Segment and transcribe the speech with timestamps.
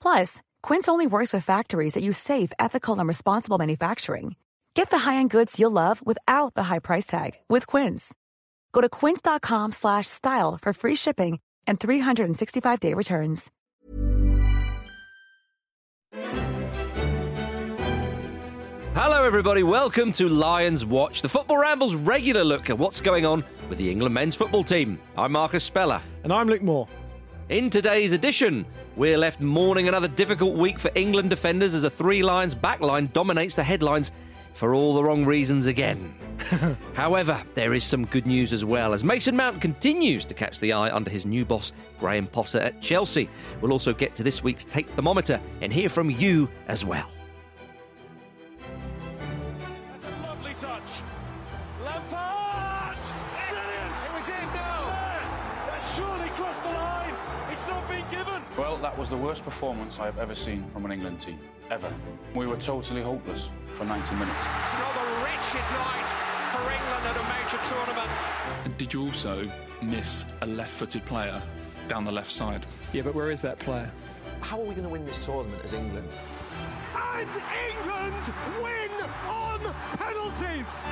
[0.00, 4.36] Plus, Quince only works with factories that use safe, ethical, and responsible manufacturing.
[4.74, 8.14] Get the high-end goods you'll love without the high price tag with Quince.
[8.72, 13.50] Go to quince.com/style for free shipping and 365-day returns.
[18.94, 19.64] Hello, everybody.
[19.64, 23.90] Welcome to Lions Watch, the Football Ramble's regular look at what's going on with the
[23.90, 25.00] England men's football team.
[25.18, 26.00] I'm Marcus Speller.
[26.22, 26.86] And I'm Luke Moore.
[27.50, 28.64] In today's edition,
[28.96, 33.54] we're left mourning another difficult week for England defenders as a three Lions backline dominates
[33.54, 34.12] the headlines
[34.54, 36.14] for all the wrong reasons again.
[36.94, 40.72] However, there is some good news as well as Mason Mount continues to catch the
[40.72, 43.28] eye under his new boss, Graham Potter at Chelsea.
[43.60, 47.10] We'll also get to this week's Take Thermometer and hear from you as well.
[59.14, 61.38] The worst performance I've ever seen from an England team,
[61.70, 61.88] ever.
[62.34, 64.48] We were totally hopeless for 90 minutes.
[64.64, 66.08] It's another wretched night
[66.50, 68.76] for England at a major tournament.
[68.76, 69.48] Did you also
[69.82, 71.40] miss a left-footed player
[71.86, 72.66] down the left side?
[72.92, 73.88] Yeah, but where is that player?
[74.40, 76.08] How are we going to win this tournament as England?
[76.96, 77.30] And
[77.70, 78.90] England win
[79.28, 80.86] on penalties.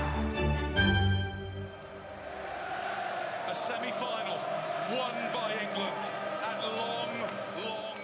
[3.49, 4.39] A semi-final
[4.93, 6.11] won by England
[6.43, 7.09] at long,
[7.65, 7.99] long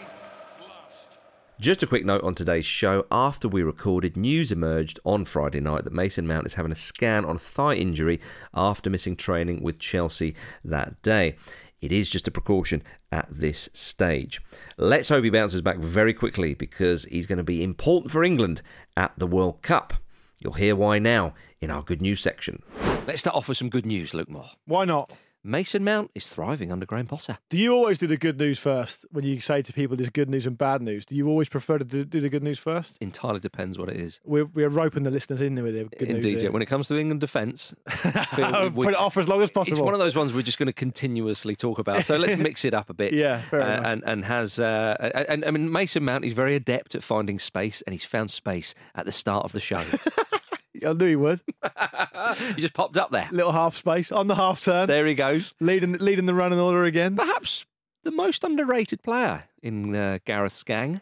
[0.60, 1.18] last.
[1.60, 3.04] Just a quick note on today's show.
[3.10, 7.24] After we recorded, news emerged on Friday night that Mason Mount is having a scan
[7.24, 8.20] on a thigh injury
[8.54, 11.34] after missing training with Chelsea that day.
[11.80, 14.40] It is just a precaution at this stage.
[14.76, 18.62] Let's hope he bounces back very quickly because he's going to be important for England
[18.96, 19.94] at the World Cup.
[20.38, 22.62] You'll hear why now in our good news section.
[23.04, 24.50] Let's start off with some good news, Luke Moore.
[24.66, 25.12] Why not?
[25.44, 27.38] Mason Mount is thriving under Graham Potter.
[27.48, 30.28] Do you always do the good news first when you say to people there's good
[30.28, 31.06] news and bad news?
[31.06, 32.98] Do you always prefer to do, do the good news first?
[33.00, 34.20] Entirely depends what it is.
[34.24, 36.42] We're, we're roping the listeners in with the good Indeed, news.
[36.42, 36.48] yeah.
[36.50, 37.72] When it comes to England defence,
[38.04, 39.72] we- Put it off as long as possible.
[39.78, 42.04] It's one of those ones we're just going to continuously talk about.
[42.04, 43.12] So let's mix it up a bit.
[43.18, 43.84] Yeah, fair enough.
[43.86, 47.82] and and has uh, and I mean Mason Mount is very adept at finding space,
[47.82, 49.82] and he's found space at the start of the show.
[50.86, 51.40] I knew he would.
[52.54, 53.28] he just popped up there.
[53.30, 55.54] Little half space on the half turn, There he goes.
[55.60, 57.16] leading leading the running order again.
[57.16, 57.64] Perhaps
[58.04, 61.00] the most underrated player in uh, Gareth's gang.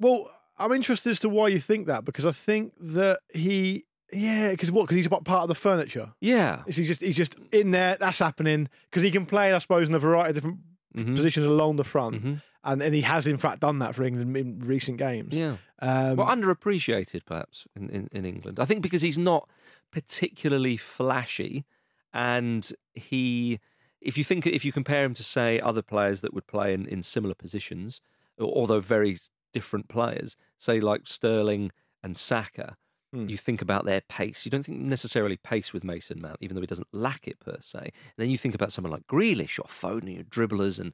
[0.00, 4.50] Well, I'm interested as to why you think that because I think that he, yeah,
[4.50, 4.82] because what?
[4.84, 6.12] Because he's about part of the furniture.
[6.20, 6.62] Yeah.
[6.66, 7.96] He's just he's just in there.
[8.00, 10.58] That's happening because he can play, I suppose, in a variety of different
[10.96, 11.14] Mhm.
[11.16, 12.42] positions along the front, Mhm.
[12.64, 15.34] and and he has in fact done that for England in recent games.
[15.34, 15.56] Yeah.
[15.80, 18.58] Um, well, underappreciated perhaps in, in, in England.
[18.58, 19.48] I think because he's not
[19.92, 21.64] particularly flashy,
[22.12, 23.60] and he,
[24.00, 26.86] if you think if you compare him to say other players that would play in,
[26.86, 28.00] in similar positions,
[28.40, 29.18] although very
[29.52, 31.70] different players, say like Sterling
[32.02, 32.76] and Saka.
[33.12, 33.28] Hmm.
[33.28, 34.44] You think about their pace.
[34.44, 37.56] You don't think necessarily pace with Mason Mount, even though he doesn't lack it per
[37.60, 37.78] se.
[37.80, 40.92] And then you think about someone like Grealish or Foden, your dribblers and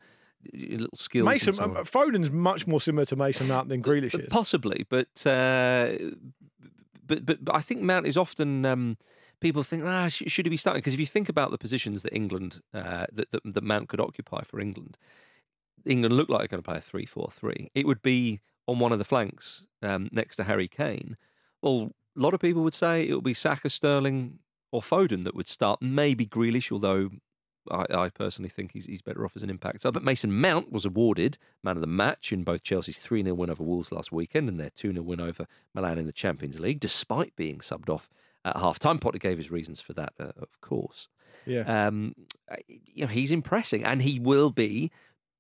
[0.53, 1.27] little skills.
[1.27, 1.75] Mason so um.
[1.77, 4.29] Foden's much more similar to Mason Mount than Grealish is.
[4.29, 5.93] Possibly, but, uh,
[7.07, 8.65] but but but I think Mount is often.
[8.67, 8.97] Um,
[9.41, 10.79] People think, ah, should he be starting?
[10.79, 14.01] Because if you think about the positions that England, uh, that, that that Mount could
[14.01, 14.97] occupy for England,
[15.85, 17.71] England look like they're going to play a 3 4 3.
[17.75, 21.17] It would be on one of the flanks um, next to Harry Kane.
[21.63, 24.39] Well, a lot of people would say it would be Saka, Sterling,
[24.73, 25.83] or Foden that would start.
[25.83, 27.11] Maybe Grealish, although
[27.71, 29.95] I, I personally think he's, he's better off as an impact sub.
[29.95, 33.51] But Mason Mount was awarded man of the match in both Chelsea's 3 0 win
[33.51, 36.81] over Wolves last weekend and their 2 0 win over Milan in the Champions League,
[36.81, 38.09] despite being subbed off
[38.45, 38.99] at half time.
[38.99, 41.09] Potter gave his reasons for that, uh, of course.
[41.47, 41.87] Yeah.
[41.87, 42.15] Um,
[42.69, 44.91] you know, he's impressing, and he will be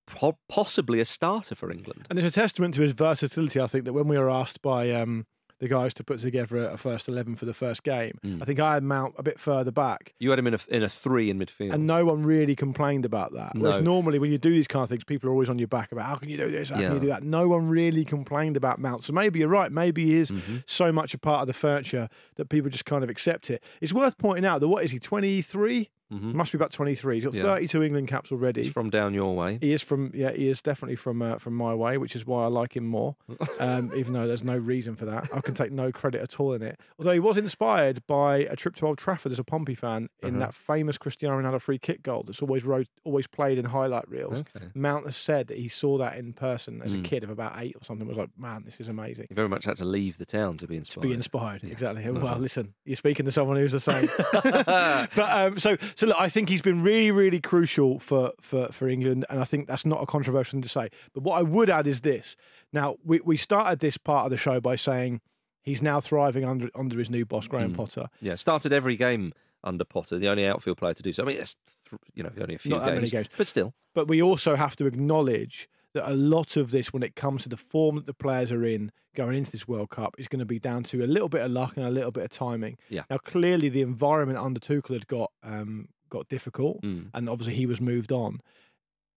[0.07, 2.07] po- possibly a starter for England.
[2.11, 4.91] And it's a testament to his versatility, I think, that when we were asked by
[4.91, 5.27] um,
[5.61, 8.43] the guys to put together a, first 11 for the first game, Mm.
[8.43, 10.15] I think I had Mount a bit further back.
[10.19, 11.73] You had him in a in a three in midfield.
[11.73, 13.53] And no one really complained about that.
[13.55, 15.93] Whereas normally, when you do these kind of things, people are always on your back
[15.93, 16.87] about how can you do this, how Yeah.
[16.89, 17.23] can you do that.
[17.23, 19.05] No one really complained about Mount.
[19.05, 19.71] So maybe you're right.
[19.71, 20.57] Maybe he is Mm-hmm.
[20.67, 23.63] so much a part of the furniture that people just kind of accept it.
[23.81, 25.89] It's worth pointing out that what is he, 23?
[26.15, 26.35] Mhm.
[26.35, 27.17] Must be about 23.
[27.17, 27.43] He's got Yeah.
[27.43, 28.63] 32 England caps already.
[28.65, 29.59] He's from down your way.
[29.61, 32.45] He is from yeah, he is definitely from uh, from my way, which is why
[32.45, 33.17] I like him more.
[33.61, 36.53] Um, even though there's no reason for that, I can take no credit at all
[36.53, 36.79] in it.
[36.99, 40.31] Although he was inspired by a trip to Old Trafford as a Pompey fan in
[40.37, 40.39] Uh-huh.
[40.47, 44.35] that famous Cristiano Ronaldo free kick goal that's always wrote, always played in highlight reels.
[44.57, 44.67] Okay.
[44.75, 47.05] Mount has said that he saw that in person as a Mm.
[47.05, 48.07] kid of about eight or something.
[48.07, 49.27] Was like, man, this is amazing.
[49.29, 51.03] He very much had to leave the town to be To inspired.
[51.03, 52.05] be inspired, exactly.
[52.11, 52.39] Well, Uh-huh.
[52.41, 54.09] listen, you're speaking to someone who's the same.
[54.33, 58.89] but um, so, so look, I think he's been really, really crucial for, for for
[58.89, 60.89] England, and I think that's not a controversial thing to say.
[61.13, 62.37] But what I would add is this:
[62.73, 65.21] now we we started this part of the show by saying
[65.63, 67.77] he's now thriving under under his new boss, Graham Mm.
[67.77, 68.09] Potter.
[68.21, 71.23] Yeah, started every game under Potter, the only outfield player to do so.
[71.23, 71.57] I mean, it's
[72.15, 73.29] you know only a few games, games.
[73.37, 73.75] but still.
[73.95, 77.49] But we also have to acknowledge that a lot of this, when it comes to
[77.49, 80.45] the form that the players are in going into this World Cup, is going to
[80.45, 82.77] be down to a little bit of luck and a little bit of timing.
[82.91, 83.03] Yeah.
[83.09, 87.11] Now, clearly, the environment under Tuchel had got um, got difficult, Mm.
[87.15, 88.41] and obviously he was moved on.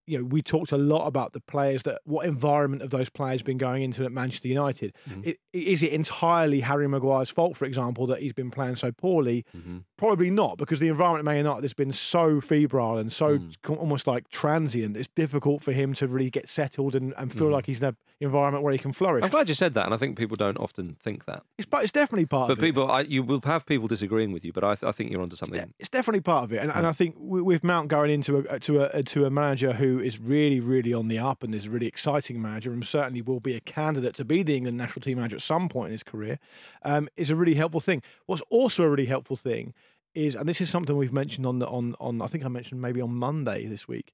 [0.08, 3.42] You know, we talked a lot about the players that what environment have those players
[3.42, 4.94] been going into at Manchester United?
[5.08, 5.30] Mm-hmm.
[5.52, 9.44] Is it entirely Harry Maguire's fault, for example, that he's been playing so poorly?
[9.56, 9.78] Mm-hmm.
[9.96, 13.78] Probably not, because the environment at Man United has been so febrile and so Mm.
[13.78, 14.96] almost like transient.
[14.96, 17.52] It's difficult for him to really get settled and, and feel Mhm.
[17.52, 19.22] like he's in an environment where he can flourish.
[19.24, 21.42] I'm glad you said that, and I think people don't often think that.
[21.58, 22.66] It's, but it's definitely part But of it.
[22.66, 25.36] people, I, you will have people disagreeing with you, but I, I think you're onto
[25.36, 25.74] something.
[25.78, 28.82] It's definitely part of it, and, and I think with Mount going into a to
[28.96, 31.86] a to a manager who is really really on the up and is a really
[31.86, 35.36] exciting manager, and certainly will be a candidate to be the England national team manager
[35.36, 36.38] at some point in his career,
[36.82, 38.02] um, is a really helpful thing.
[38.26, 39.74] What's also a really helpful thing
[40.14, 42.80] is, and this is something we've mentioned on the on on I think I mentioned
[42.80, 44.12] maybe on Monday this week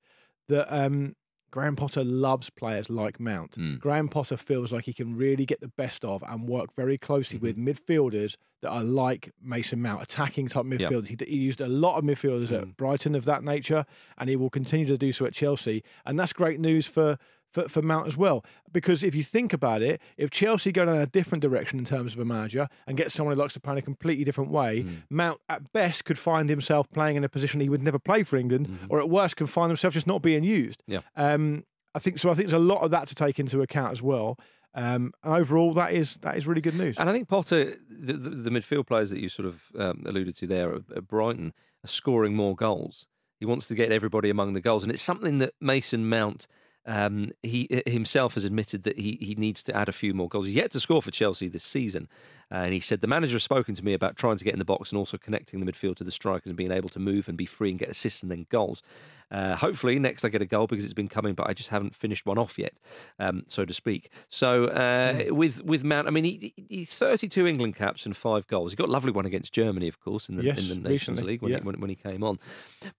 [0.49, 0.67] that.
[0.75, 1.17] Um,
[1.55, 3.53] Graham Potter loves players like Mount.
[3.53, 3.79] Mm.
[3.79, 7.39] Graham Potter feels like he can really get the best of and work very closely
[7.39, 7.47] Mm-hmm.
[7.65, 10.89] with midfielders that are like Mason Mount, attacking type Yeah.
[10.89, 11.07] midfielders.
[11.07, 12.63] He, he used a lot of midfielders Mm.
[12.63, 13.87] at Brighton of that nature,
[14.19, 15.85] and he will continue to do so at Chelsea.
[16.05, 17.19] And that's great news for,
[17.55, 18.45] for, for Mount as well.
[18.73, 22.13] Because if you think about it, if Chelsea go down a different direction in terms
[22.13, 24.83] of a manager and get someone who likes to play in a completely different way,
[24.85, 25.03] Mm.
[25.09, 28.37] Mount at best could find himself playing in a position he would never play for
[28.37, 30.83] England, or at worst can find himself just not being used.
[30.89, 30.93] Mm-hmm.
[30.95, 31.33] Yeah.
[31.33, 31.65] Um,
[31.95, 32.29] I think so.
[32.29, 34.37] I think there's a lot of that to take into account as well.
[34.75, 36.97] Um, and overall, that is that is really good news.
[36.99, 40.35] And I think Potter, the, the, the midfield players that you sort of um, alluded
[40.37, 43.07] to there at, at Brighton, are scoring more goals.
[43.39, 46.49] He wants to get everybody among the goals, and it's something that Mason Mount.
[46.87, 50.47] Um, he himself has admitted that he, he needs to add a few more goals.
[50.47, 52.09] He's yet to score for Chelsea this season.
[52.51, 54.65] And he said, The manager has spoken to me about trying to get in the
[54.65, 57.37] box and also connecting the midfield to the strikers and being able to move and
[57.37, 58.83] be free and get assists and then goals.
[59.31, 61.95] Uh, hopefully, next I get a goal because it's been coming, but I just haven't
[61.95, 62.75] finished one off yet,
[63.19, 64.11] um, so to speak.
[64.29, 68.47] So, uh, with with Mount, I mean, he, he, he's 32 England caps and five
[68.47, 68.71] goals.
[68.71, 71.17] He got a lovely one against Germany, of course, in the, Yes, in the Nations
[71.17, 71.59] recently, League when, yeah.
[71.59, 72.39] he, when, when he came on.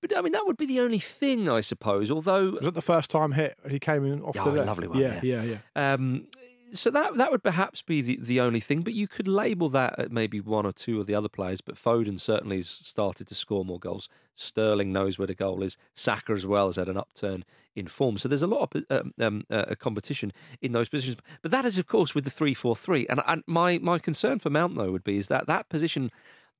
[0.01, 2.49] But, I mean, that would be the only thing, I suppose, although.
[2.49, 4.97] Was that the first time hit he came in off Oh, the a lovely one,
[4.97, 5.41] Yeah, yeah.
[5.43, 5.93] yeah, yeah.
[5.93, 6.27] Um,
[6.73, 9.97] so that that would perhaps be the, the only thing, but you could label that
[9.99, 11.61] at maybe one or two of the other players.
[11.61, 14.09] But Foden certainly has started to score more goals.
[14.33, 15.77] Sterling knows where the goal is.
[15.93, 17.45] Saka as well has had an upturn
[17.75, 18.17] in form.
[18.17, 21.17] So there's a lot of um, um, uh, competition in those positions.
[21.41, 23.07] But that is, of course, with the three four three.
[23.07, 26.11] And, and my my concern for Mount though would be is that that position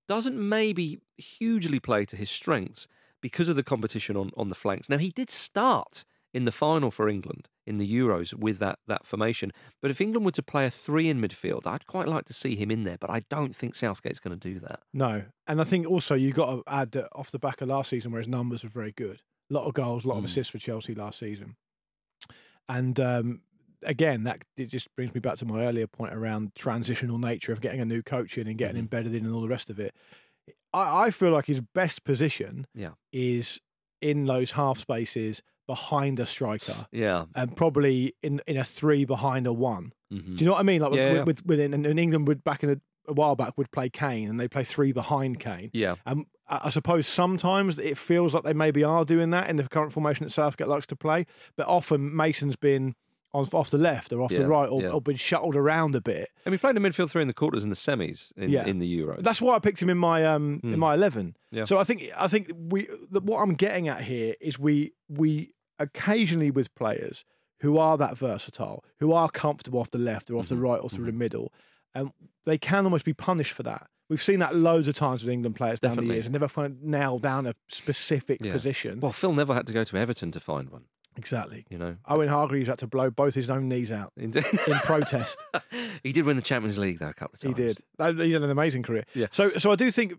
[0.07, 2.87] doesn't maybe hugely play to his strengths
[3.21, 4.87] because of the competition on, on the flanks.
[4.87, 9.05] Now he did start in the final for England in the Euros with that that
[9.05, 9.51] formation.
[9.81, 12.55] But if England were to play a three in midfield, I'd quite like to see
[12.55, 12.97] him in there.
[12.99, 14.81] But I don't think Southgate's going to do that.
[14.93, 17.89] No, and I think also you've got to add that off the back of last
[17.89, 19.21] season, where his numbers were very good.
[19.49, 20.27] A lot of goals, a lot of Mm.
[20.27, 21.55] assists for Chelsea last season.
[22.67, 23.41] And um,
[23.83, 27.61] again, that it just brings me back to my earlier point around transitional nature of
[27.61, 28.79] getting a new coach in and getting Mhm.
[28.79, 29.95] embedded in and all the rest of it.
[30.73, 32.93] I, I feel like his best position Yeah.
[33.13, 33.59] is
[34.01, 37.25] in those half spaces behind a striker Yeah.
[37.35, 39.93] and probably in, in a three behind a one.
[40.13, 40.37] Mhm.
[40.37, 40.81] Do you know what I mean?
[40.81, 43.57] Like with, Yeah, with, with, in, in England would back in the, a while back
[43.57, 45.69] would play Kane and they play three behind Kane.
[45.73, 45.95] Yeah.
[46.05, 49.91] And I suppose sometimes it feels like they maybe are doing that in the current
[49.93, 52.95] formation that Southgate likes to play, but often Mason's been
[53.33, 54.89] on off the left or off Yeah, the right or, yeah.
[54.91, 56.29] or been shuttled around a bit.
[56.45, 58.65] And we played in midfield three in the quarters and the semis in, Yeah.
[58.65, 59.23] in the Euros.
[59.23, 60.73] That's why I picked him in my um Hmm.
[60.73, 61.35] in my eleven.
[61.51, 61.65] Yeah.
[61.65, 65.51] So I think I think we the, what I'm getting at here is we we
[65.79, 67.23] occasionally with players
[67.61, 70.55] who are that versatile, who are comfortable off the left or off Mm-hmm.
[70.55, 71.51] the right or through the middle,
[71.93, 72.11] and
[72.45, 73.87] they can almost be punished for that.
[74.09, 76.83] We've seen that loads of times with England players down the years and never find
[76.83, 78.51] nail down a specific Yeah.
[78.51, 78.99] position.
[78.99, 80.85] Well, Phil Neville had to go to Everton to find one.
[81.17, 81.65] Exactly.
[81.69, 84.31] You know, Owen Hargreaves had to blow both his own knees out in
[84.83, 85.37] protest.
[86.03, 87.57] he did win the Champions League though a couple of times.
[87.57, 88.25] He did.
[88.25, 89.05] He had an amazing career.
[89.13, 89.27] Yeah.
[89.31, 90.13] So, so I do think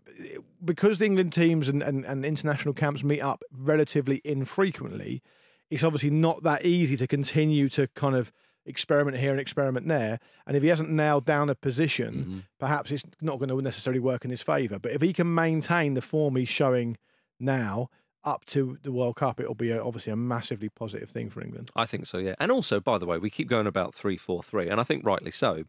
[0.64, 5.22] because the England teams and, and, and international camps meet up relatively infrequently,
[5.70, 8.32] it's obviously not that easy to continue to kind of
[8.64, 10.18] experiment here and experiment there.
[10.46, 12.38] And if he hasn't nailed down a position, Mm-hmm.
[12.58, 14.78] perhaps it's not going to necessarily work in his favour.
[14.78, 16.96] But if he can maintain the form he's showing
[17.38, 17.90] now
[18.26, 21.71] up to the World Cup, it'll be a, obviously a massively positive thing for England.
[21.76, 22.35] I think so, yeah.
[22.40, 25.06] And also, by the way, we keep going about three four three, and I think
[25.06, 25.64] rightly so.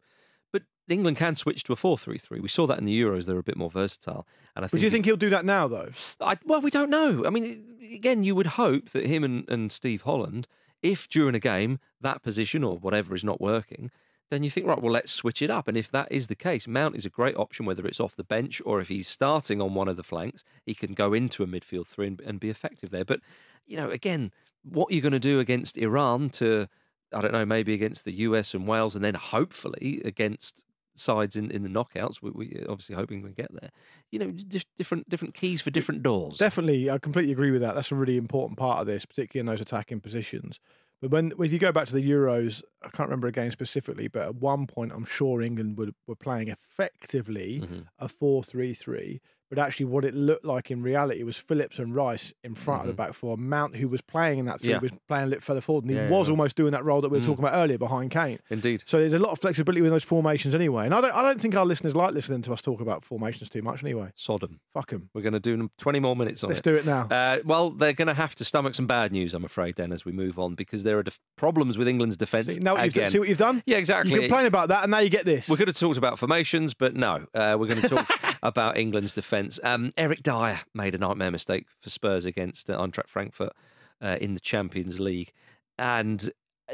[0.52, 2.40] But England can switch to a four three three.
[2.40, 4.26] We saw that in the Euros; they're a bit more versatile.
[4.56, 5.92] And I think But do you think he'll do that now, though?
[6.20, 7.26] I, well, we don't know.
[7.26, 10.48] I mean, again, you would hope that him and, and Steve Holland,
[10.82, 13.92] if during a game that position or whatever is not working,
[14.30, 15.68] then you think, right, well, let's switch it up.
[15.68, 18.24] And if that is the case, Mount is a great option, whether it's off the
[18.24, 21.48] bench or if he's starting on one of the flanks, he can go into a
[21.48, 23.06] midfield three and, and be effective there.
[23.06, 23.22] But,
[23.66, 24.32] you know, again,
[24.64, 26.68] what you're going to do against Iran to,
[27.14, 30.66] I don't know, maybe against the US and Wales, and then hopefully against
[31.00, 32.22] sides in, in the knockouts.
[32.22, 33.70] We, we obviously hoping to get there.
[34.12, 36.38] You know, just different different keys for different doors.
[36.38, 37.76] Definitely, I completely agree with that.
[37.76, 40.60] That's a really important part of this, particularly in those attacking positions.
[41.02, 44.08] But when if you go back to the Euros, I can't remember a game specifically,
[44.08, 47.82] but at one point I'm sure England would, were playing effectively Mm-hmm.
[48.00, 49.20] a 4-3-3.
[49.50, 52.88] But actually, what it looked like in reality was Phillips and Rice in front of
[52.88, 53.38] the back four.
[53.38, 54.86] Mount, who was playing in that three, Mm-hmm.
[54.86, 54.92] Yeah.
[54.92, 56.32] was playing a little further forward, and he Yeah, was yeah.
[56.32, 57.28] almost doing that role that we were Mm.
[57.28, 58.40] talking about earlier behind Kane.
[58.50, 58.84] Indeed.
[58.86, 60.86] So there's a lot of flexibility with those formations anyway.
[60.86, 63.50] And I don't, I don't think our listeners like listening to us talk about formations
[63.50, 64.10] too much anyway.
[64.16, 64.60] Sodom.
[64.74, 65.10] Fuck them.
[65.14, 66.54] We're going to do 20 more minutes on it.
[66.56, 67.08] Let's do it now.
[67.10, 70.04] Uh, well, they're going to have to stomach some bad news, I'm afraid, then, as
[70.04, 72.56] we move on, because there are def- problems with England's defence.
[72.56, 73.64] See, now what you've done- see what you've done?
[73.66, 74.14] Yeah, exactly.
[74.14, 75.48] You complain about that, and now you get this.
[75.48, 77.26] We could have talked about formations, but no.
[77.34, 78.08] Uh, we're going to talk
[78.42, 79.60] about England's defence.
[79.64, 83.54] Um, Eric Dier made a nightmare mistake for Spurs against uh, Eintracht Frankfurt
[84.02, 85.32] uh, in the Champions League.
[85.78, 86.32] And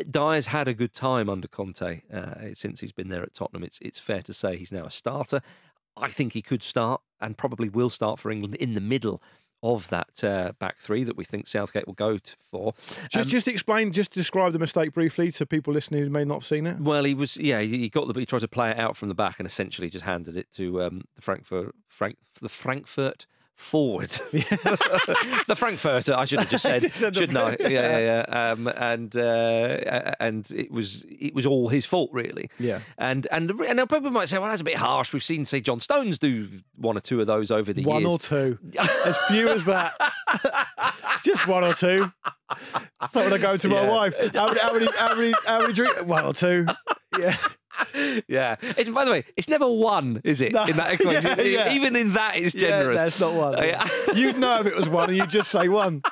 [0.10, 3.64] Dier's had a good time under Conte uh, since he's been there at Tottenham.
[3.64, 5.42] It's, it's fair to say he's now a starter.
[5.96, 9.22] I think he could start and probably will start for England in the middle
[9.64, 12.74] of that uh, back three that we think Southgate will go to, for.
[13.10, 16.36] Just, Um, just explain, just describe the mistake briefly to people listening who may not
[16.36, 16.80] have seen it.
[16.80, 17.62] Well, he was yeah.
[17.62, 19.90] He he got the he tried to play it out from the back and essentially
[19.90, 24.10] just handed it to um, the Frankfurt Frank the Frankfurt forward.
[24.32, 27.56] the Frankfurter, I should have just said, said shouldn't I?
[27.60, 27.98] Yeah, yeah,
[28.30, 28.52] yeah.
[28.52, 32.50] Um, and uh, and it was it was all his fault really.
[32.60, 32.80] Yeah.
[32.98, 35.14] And and and now people might say, well, that's a bit harsh.
[35.14, 38.06] We've seen say John Stones do one or two of those over the One years.
[38.06, 38.60] One or two,
[39.06, 39.94] as few as that.
[41.24, 42.12] just one or two.
[43.00, 43.90] That's not when I go to my Yeah.
[43.90, 44.34] wife.
[44.34, 46.06] How many, how many, how many, how many drink?
[46.06, 46.66] One or two.
[47.20, 47.38] Yeah.
[48.28, 48.56] Yeah.
[48.62, 50.52] It's, by the way, it's never one, is it?
[50.54, 50.66] No.
[50.66, 51.74] In that equation, Yeah, yeah.
[51.74, 52.96] even in that, it's generous.
[52.98, 53.56] Yeah, that's not one.
[53.58, 53.88] Oh, yeah.
[54.16, 56.02] You'd know if it was one, and you'd just say one.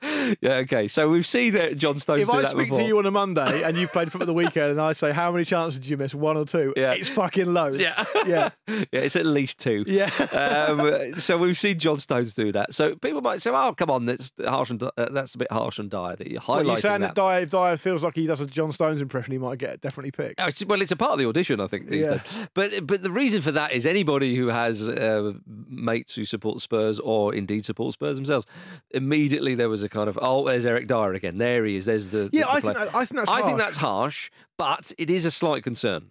[0.40, 0.88] Yeah, okay.
[0.88, 2.80] So we've seen uh, John Stones If I speak before.
[2.80, 5.30] to you on a Monday and you played football the weekend, and I say, "How
[5.30, 6.14] many chances did you miss?
[6.14, 6.72] One or two?
[6.76, 6.92] Yeah.
[6.94, 7.78] It's fucking loads.
[7.78, 8.04] Yeah.
[8.26, 9.84] yeah, yeah, it's at least two.
[9.86, 10.10] yeah.
[10.32, 12.74] Um, so we've seen John Stones do that.
[12.74, 15.78] So people might say, "Oh, come on, that's harsh and uh, that's a bit harsh
[15.78, 18.26] and dire that you're Well, you're saying that." that Dier, if Dier feels like he
[18.26, 20.40] does a John Stones impression, he might get definitely picked.
[20.40, 22.14] Oh, it's, well, it's a part of the audition, I think, these Yeah.
[22.18, 22.46] days.
[22.54, 25.34] But but the reason for that is anybody who has uh,
[25.68, 28.46] mates who support Spurs or indeed support Spurs themselves,
[28.90, 31.38] immediately there was a kind of, oh, there's Eric Dier again.
[31.38, 31.86] There he is.
[31.86, 32.28] There's the.
[32.32, 33.62] Yeah, the I think player." that- I think that's I think harsh.
[33.62, 36.10] that's harsh, but it is a slight concern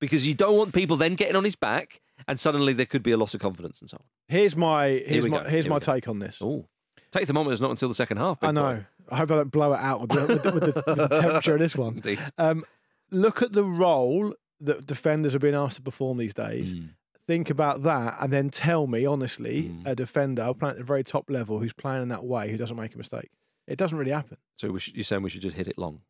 [0.00, 3.12] because you don't want people then getting on his back and suddenly there could be
[3.12, 4.04] a loss of confidence and so on.
[4.28, 5.92] Here's my here's we my go, here's here my go.
[5.92, 6.38] take on this.
[6.40, 6.66] Oh,
[7.10, 8.38] take thermometers not until the second half.
[8.42, 8.84] I know.
[9.10, 11.60] I hope I don't blow it out with the, with the, with the, temperature of
[11.60, 12.02] this one.
[12.38, 12.64] Um,
[13.12, 16.72] look at the role that defenders are being asked to perform these days.
[16.74, 16.90] Mm.
[17.26, 19.86] Think about that, and then tell me honestly, Mm.
[19.86, 22.76] a defender playing at the very top level who's playing in that way, who doesn't
[22.76, 23.30] make a mistake.
[23.66, 24.36] It doesn't really happen.
[24.56, 26.02] So should, you're saying we should just hit it long?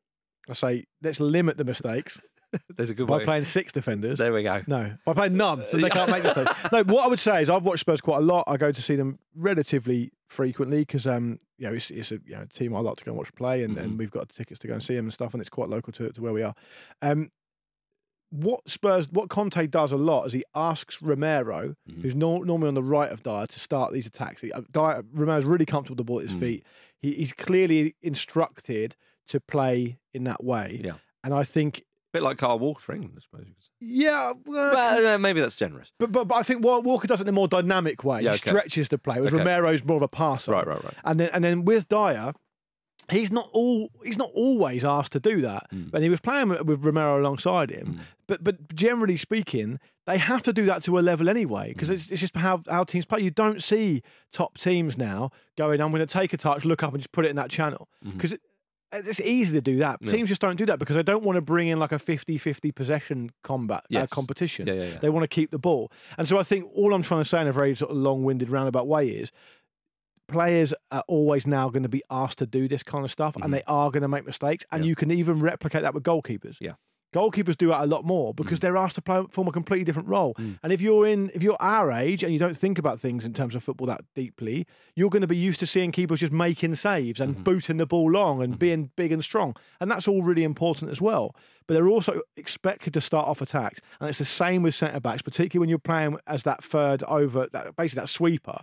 [0.49, 2.21] I say let's limit the mistakes
[2.77, 3.15] There's a good way.
[3.15, 3.25] by way.
[3.25, 4.19] playing six defenders.
[4.19, 4.63] There we go.
[4.69, 6.53] No, by playing none, so they can't make mistakes.
[6.71, 8.45] No, what I would say is I've watched Spurs quite a lot.
[8.47, 12.37] I go to see them relatively frequently because um, you know, it's, it's a you
[12.37, 13.85] know, team I like to go and watch play, and, Mm-hmm.
[13.85, 15.93] and we've got tickets to go and see them and stuff, and it's quite local
[15.95, 16.55] to, to where we are.
[17.03, 17.31] Um,
[18.31, 22.03] what Spurs, what Conte does a lot is he asks Romero, Mm-hmm.
[22.03, 24.41] who's nor- normally on the right of Dier, to start these attacks.
[24.43, 26.41] He, uh, Dier, Romero's really comfortable with the ball at his Mm.
[26.41, 26.65] feet.
[27.01, 28.97] He, he's clearly instructed
[29.29, 30.81] to play in that way.
[30.85, 30.95] Yeah.
[31.25, 33.47] And I think, A bit like Kyle Walker for England, I suppose.
[33.81, 35.93] yeah, well, But uh, maybe that's generous.
[35.99, 38.23] but, but but I think Walker does it in a more dynamic way.
[38.23, 38.51] Yeah, he okay.
[38.51, 39.43] stretches the play, whereas Okay.
[39.45, 40.53] Romero's more of a passer.
[40.53, 40.95] Right, right, right.
[41.05, 42.33] And then and then with Dier,
[43.11, 45.67] he's not all he's not always asked to do that.
[45.71, 45.89] Hmm.
[45.93, 48.01] And he was playing with, Romero alongside him.
[48.27, 51.73] But but generally speaking, they have to do that to a level anyway Hmm.
[51.73, 53.21] because it's, it's just how how teams play.
[53.21, 55.81] You don't see top teams now going.
[55.81, 57.89] I'm going to take a touch, look up, and just put it in that channel
[58.03, 58.33] because.
[58.33, 58.41] It,
[58.93, 59.97] it's easy to do that.
[59.97, 60.07] Mm-hmm.
[60.07, 60.13] Yeah.
[60.13, 62.73] Teams just don't do that because they don't want to bring in like a 50-50
[62.73, 64.67] possession combat uh, competition.
[64.67, 64.99] Yeah, yeah, yeah.
[64.99, 65.91] They want to keep the ball.
[66.17, 68.49] And so I think all I'm trying to say in a very sort of long-winded
[68.49, 69.33] roundabout way is
[70.29, 73.53] players are always now going to be asked to do this kind of stuff and
[73.53, 74.65] they are going to make mistakes.
[74.71, 74.85] And Mm-hmm.
[74.85, 74.89] Yeah.
[74.89, 76.57] you can even replicate that with goalkeepers.
[76.61, 76.73] Yeah.
[76.73, 76.77] Mm.
[77.15, 80.09] Goalkeepers do that a lot more because they're asked to play form a completely different
[80.09, 80.35] role.
[80.63, 83.33] And if you're in, if you're our age and you don't think about things in
[83.33, 86.75] terms of football that deeply, you're going to be used to seeing keepers just making
[86.75, 87.23] saves Mm-hmm.
[87.37, 90.91] and booting the ball long and being big and strong, and that's all really important
[90.91, 91.35] as well.
[91.67, 95.23] But they're also expected to start off attacks, and it's the same with centre backs,
[95.23, 98.59] particularly when you're playing as that third over, that, basically that sweeper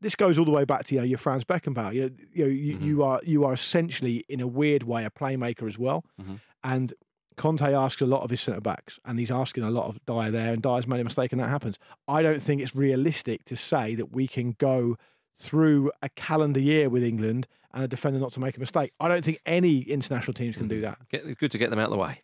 [0.00, 1.94] this goes all the way back to you know, your Franz Beckenbauer.
[1.94, 3.02] You, you, know, you, you mm-hmm.
[3.02, 6.04] are you are essentially in a weird way a playmaker as well.
[6.20, 6.36] Mm-hmm.
[6.64, 6.92] And
[7.36, 10.30] Conte asks a lot of his centre backs, and he's asking a lot of Dier
[10.30, 11.78] there, and Dier's made a mistake, and that happens.
[12.06, 14.96] I don't think it's realistic to say that we can go
[15.38, 18.92] through a calendar year with England and a defender not to make a mistake.
[19.00, 20.84] I don't think any international teams can do mm-hmm.
[20.84, 21.08] that.
[21.08, 22.22] Get, it's good to get them out of the way.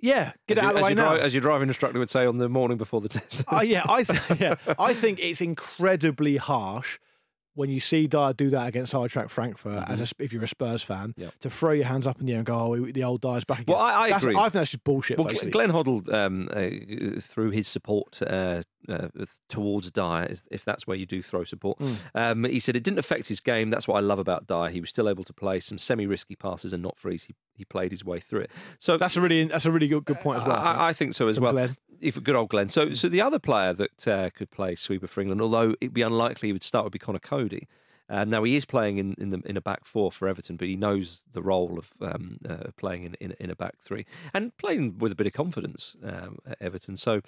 [0.00, 1.14] Yeah, get as it out you- of the way now.
[1.14, 3.44] dri- as your driving instructor would say on the morning before the test.
[3.48, 6.98] Oh yeah, I th- yeah, I think it's incredibly harsh
[7.54, 10.82] when you see Dier do that against Eintracht Frankfurt as a, if you're a Spurs
[10.82, 11.20] fan Mm-hmm.
[11.22, 11.34] Yep.
[11.40, 13.60] to throw your hands up in the air and go, "Oh, the old Dier's back
[13.60, 14.36] again." Well, I- I That's- agree.
[14.36, 15.18] I think that's just bullshit.
[15.18, 15.50] Well, basically.
[15.50, 19.08] Glenn Hoddle, um, uh, through his support uh, uh,
[19.48, 21.92] towards Dier, if that's where you do throw support, Hmm.
[22.14, 23.70] um, he said it didn't affect his game.
[23.70, 24.68] That's what I love about Dier.
[24.70, 27.24] He was still able to play some semi-risky passes and not freeze.
[27.24, 28.50] He, he played his way through it.
[28.78, 30.56] So that's a really that's a really good, good point as well.
[30.56, 30.78] I think.
[30.80, 31.52] I, think so as well.
[31.52, 31.76] Glenn.
[32.04, 32.68] If good old Glenn.
[32.68, 36.02] So, so the other player that uh, could play sweeper for England, although it'd be
[36.02, 37.66] unlikely he would start, would be Conor Coady.
[38.10, 40.68] Um, now he is playing in in, the, in a back four for Everton, but
[40.68, 44.54] he knows the role of um, uh, playing in, in in a back three and
[44.58, 46.96] playing with a bit of confidence um, at Everton.
[46.98, 47.22] So.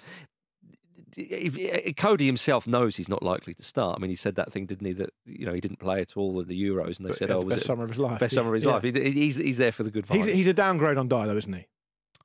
[1.15, 3.97] if- Coady himself knows he's not likely to start.
[3.97, 4.93] I mean, he said that thing, didn't he?
[4.93, 7.31] That you know he didn't play at all in the Euros, and they But said,
[7.31, 8.71] "Oh, was best it summer of his life." Best summer of his Yeah.
[8.73, 10.25] life." He- he's he's there for the good vibes.
[10.25, 11.65] he's, he's a downgrade on Dier, though, isn't he?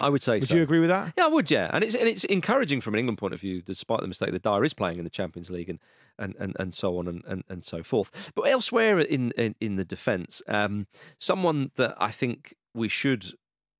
[0.02, 0.56] I would say Would so.
[0.56, 1.14] you agree with that?
[1.16, 1.50] Yeah, I would.
[1.50, 4.32] Yeah, and it's and it's encouraging from an England point of view, despite the mistake
[4.32, 5.78] that Dier is playing in the Champions League and
[6.18, 8.32] and, and, and so on and, and, and so forth.
[8.34, 10.86] But elsewhere in in, in the defence, um,
[11.18, 13.26] someone that I think we should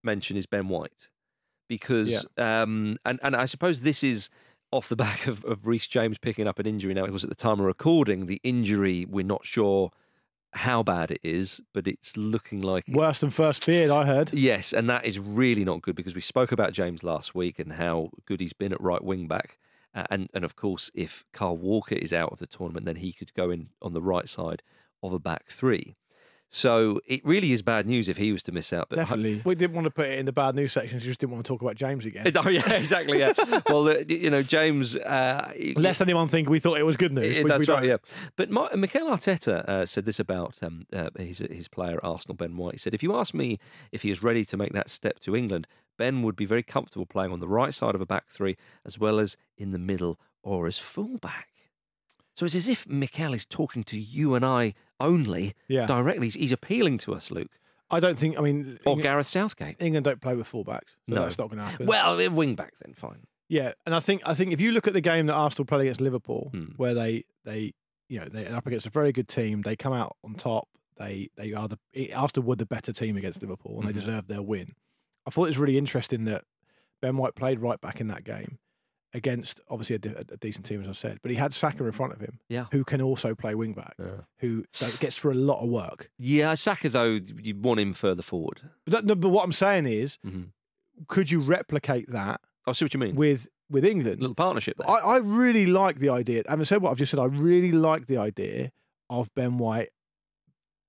[0.05, 1.11] mention is Ben White
[1.69, 4.31] because um, and and I suppose this is.
[4.75, 7.29] Off the back of, of Reece James picking up an injury now, it was at
[7.29, 8.25] the time of recording.
[8.25, 9.91] The injury, we're not sure
[10.55, 14.33] how bad it is, but it's looking like Worse than first feared, I heard.
[14.33, 17.75] Yes, and that is really not good because we spoke about James last week and
[17.75, 19.59] how good he's been at right wing back.
[19.95, 23.13] Uh, and, and of course, if Kyle Walker is out of the tournament, then he
[23.13, 24.63] could go in on the right side
[25.03, 25.97] of a back three.
[26.55, 28.91] So it really is bad news if he was to miss out.
[28.91, 29.41] But Definitely.
[29.43, 31.01] We didn't want to put it in the bad news section.
[31.01, 32.31] so We just didn't want to talk about James again.
[32.37, 33.21] Oh, yeah, exactly.
[33.21, 33.33] Yeah.
[33.71, 34.95] well, uh, you know, James.
[34.97, 37.35] Uh, Lest anyone think we thought it was good news.
[37.35, 37.81] Yeah, We- that's we right.
[37.81, 37.89] don't.
[37.89, 37.97] Yeah,
[38.37, 42.35] but Ma- Mikel Arteta uh, said this about um, uh, his his player at Arsenal,
[42.37, 42.75] Ben White.
[42.75, 43.59] He said, "If you ask me
[43.91, 47.07] if he is ready to make that step to England, Ben would be very comfortable
[47.07, 50.21] playing on the right side of a back three, as well as in the middle
[50.43, 51.49] or as fullback."
[52.35, 55.87] So it's as if Mikel is talking to you and I only Yeah.
[55.87, 56.27] directly.
[56.29, 57.51] He's, he's appealing to us, Luke,
[57.91, 58.39] I don't think.
[58.39, 59.77] I mean, or England, Gareth Southgate.
[59.81, 60.89] England don't play with fullbacks.
[61.09, 61.23] So No.
[61.23, 61.87] that's not going to happen.
[61.87, 63.27] Well, wing back then, fine.
[63.49, 65.83] Yeah, and I think I think if you look at the game that Arsenal played
[65.83, 66.65] against Liverpool, Hmm.
[66.77, 67.75] where they they
[68.09, 70.69] you know they're up against a very good team, they come out on top.
[70.97, 73.97] They they are the Arsenal were the better team against Liverpool, and they Mhm.
[74.05, 74.75] deserved their win.
[75.27, 76.45] I thought it was really interesting that
[77.03, 78.59] Ben White played right back in that game
[79.15, 81.93] against obviously a, de- a decent team, as I said, but he had Saka in
[81.93, 82.67] front of him, Yeah.
[82.73, 84.23] who can also play wing back, Yeah.
[84.39, 84.65] who
[85.01, 86.11] gets through a lot of work.
[86.19, 88.61] Yeah, Saka though you want him further forward.
[88.87, 90.49] But, that, no, but what I'm saying is, Mhm.
[91.09, 93.15] could you replicate that I see what you mean.
[93.17, 94.21] with with England?
[94.21, 94.79] little partnership.
[94.87, 96.43] I, I really like the idea.
[96.49, 98.71] Having said what I've just said, I really like the idea
[99.11, 99.89] of Ben White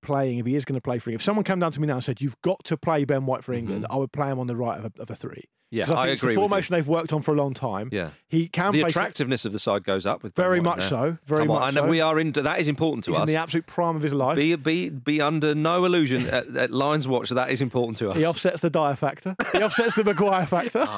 [0.02, 1.86] playing, if he is going to play for England, if someone came down to me
[1.86, 4.38] now and said, You've got to play Ben White for England, I would play him
[4.38, 5.44] on the right of a, of a three.
[5.74, 7.88] Yeah, I, I think it's agree the formation they've worked on for a long time.
[7.92, 8.10] Yeah.
[8.28, 10.78] He can the play attractiveness of the side goes up with Ben Very White much
[10.78, 10.88] now.
[10.88, 11.86] so, very Come on, much and so.
[11.88, 13.22] we are into that is important to He's us.
[13.22, 14.36] in the absolute prime of his life.
[14.36, 18.16] be be be under no illusion at, at Lions Watch that is important to us.
[18.16, 19.36] He offsets the Dier factor.
[19.52, 20.86] He offsets the Maguire factor.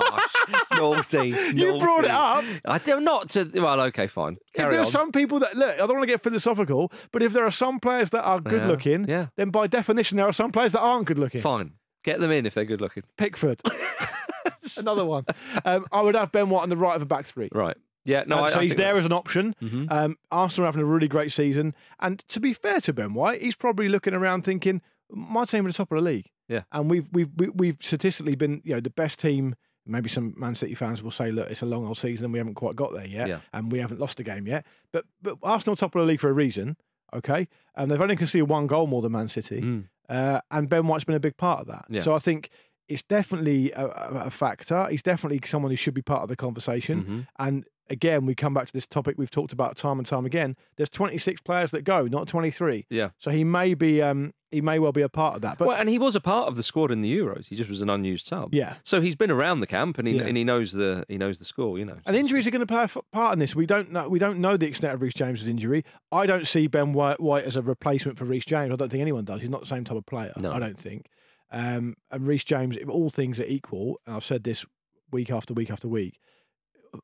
[0.79, 2.45] Oh, naughty, You brought it up.
[2.65, 3.51] I do not to.
[3.55, 4.37] Well, okay, fine.
[4.55, 4.79] if there on.
[4.79, 7.51] are some people that look, I don't want to get philosophical, but if there are
[7.51, 9.27] some players that are good Yeah, looking, yeah.
[9.37, 11.41] then by definition there are some players that aren't good looking.
[11.41, 11.73] Fine,
[12.05, 13.03] get them in if they're good looking.
[13.17, 13.61] Pickford,
[14.79, 15.25] another one.
[15.65, 17.49] Um, I would have Ben White on the right of a back three.
[17.53, 17.77] Right.
[18.05, 18.25] Yeah.
[18.27, 18.45] No.
[18.45, 19.55] I, so I he's there that's- as an option.
[19.63, 19.91] Mhm.
[19.91, 23.43] Um, Arsenal are having a really great season, and to be fair to Ben White,
[23.43, 26.63] he's probably looking around thinking, "My team are the top of the league." Yeah.
[26.71, 29.57] and we've we've we- we've statistically been you know the best team.
[29.89, 32.39] Maybe some Man City fans will say, "Look, it's a long old season, and we
[32.39, 33.39] haven't quite got there yet, Yeah.
[33.53, 36.29] and we haven't lost a game yet." But but Arsenal top of the league for
[36.29, 36.77] a reason,
[37.15, 37.49] okay?
[37.77, 39.85] And they've only conceded one goal more than Man City, Mm.
[40.09, 41.85] uh, and Ben White's been a big part of that.
[41.89, 42.01] Yeah.
[42.01, 42.51] So I think
[42.89, 44.87] it's definitely a, a factor.
[44.89, 47.05] He's definitely someone who should be part of the conversation.
[47.05, 47.27] Mhm.
[47.39, 50.57] And again, we come back to this topic we've talked about time and time again.
[50.77, 52.87] There's 26 players that go, not 23.
[52.91, 53.11] Yeah.
[53.19, 55.59] So he may be, um, he may well be a part of that.
[55.59, 57.47] But well, and he was a part of the squad in the Euros.
[57.49, 58.55] He just was an unused sub.
[58.55, 58.75] Yeah.
[58.85, 60.23] So he's been around the camp and he Yeah.
[60.25, 61.79] and he knows the he knows the score.
[61.79, 61.99] You know.
[62.07, 63.55] and injuries are going to play a part in this.
[63.57, 64.09] We don't know.
[64.09, 65.85] We don't know the extent of Reece James's injury.
[66.13, 68.73] I don't see Ben White, White as a replacement for Reece James.
[68.73, 69.41] I don't think anyone does.
[69.41, 70.33] He's not the same type of player.
[70.37, 70.53] No.
[70.53, 71.07] I don't think.
[71.57, 74.67] Um, and Reece James, if all things are equal, and I've said this
[75.11, 76.21] week after week after week,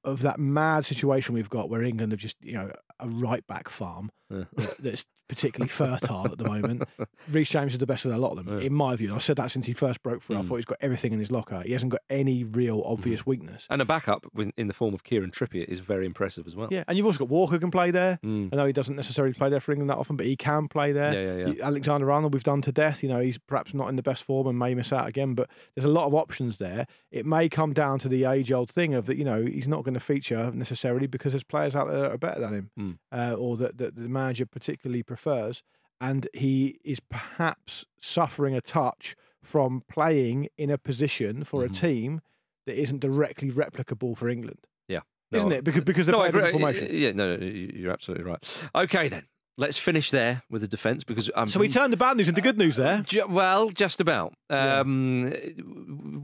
[0.05, 3.71] of that mad situation we've got where England have just you know a right back
[3.71, 4.45] farm Yeah.
[4.57, 6.83] that- that's particularly fertile at the moment.
[7.31, 9.07] Reece James is the best of a lot of them, in my view.
[9.09, 10.37] And I've said that since he first broke through.
[10.37, 10.49] I Mm.
[10.49, 11.63] thought he's got everything in his locker.
[11.65, 13.67] He hasn't got any real obvious weakness.
[13.71, 14.27] And a backup
[14.59, 16.69] in the form of Kieran Trippier is very impressive as well.
[16.71, 18.19] Yeah, and you've also got Walker can play there.
[18.23, 18.51] Mm.
[18.53, 20.93] I know he doesn't necessarily play there for England that often, but he can play
[20.93, 21.15] there.
[21.15, 21.65] Yeah, yeah, yeah.
[21.67, 23.03] Alexander Arnold, we've done to death.
[23.03, 25.49] You know, he's perhaps not in the best form and may miss out again, but
[25.75, 26.87] there's a lot of options there.
[27.11, 29.17] It may come down to the age-old thing of that.
[29.17, 32.19] You know, he's not going to feature necessarily because there's players out there that are
[32.19, 32.99] better than him, Mm.
[33.13, 35.63] uh, or that, that the manager particularly prefers,
[36.01, 41.67] and he is perhaps suffering a touch from playing in a position for Mhm.
[41.71, 42.21] a team
[42.67, 44.67] that isn't directly replicable for England.
[44.89, 45.01] Yeah.
[45.33, 45.65] Isn't it?
[45.65, 46.89] Because because they're No, playing formation.
[46.91, 48.41] Yeah, no, no, you're absolutely right.
[48.75, 49.25] Okay, then
[49.59, 52.41] let's finish there with the defence because um, So we turned the bad news into
[52.41, 53.03] good news there.
[53.03, 54.35] Ju- well, just about.
[54.51, 55.33] Um,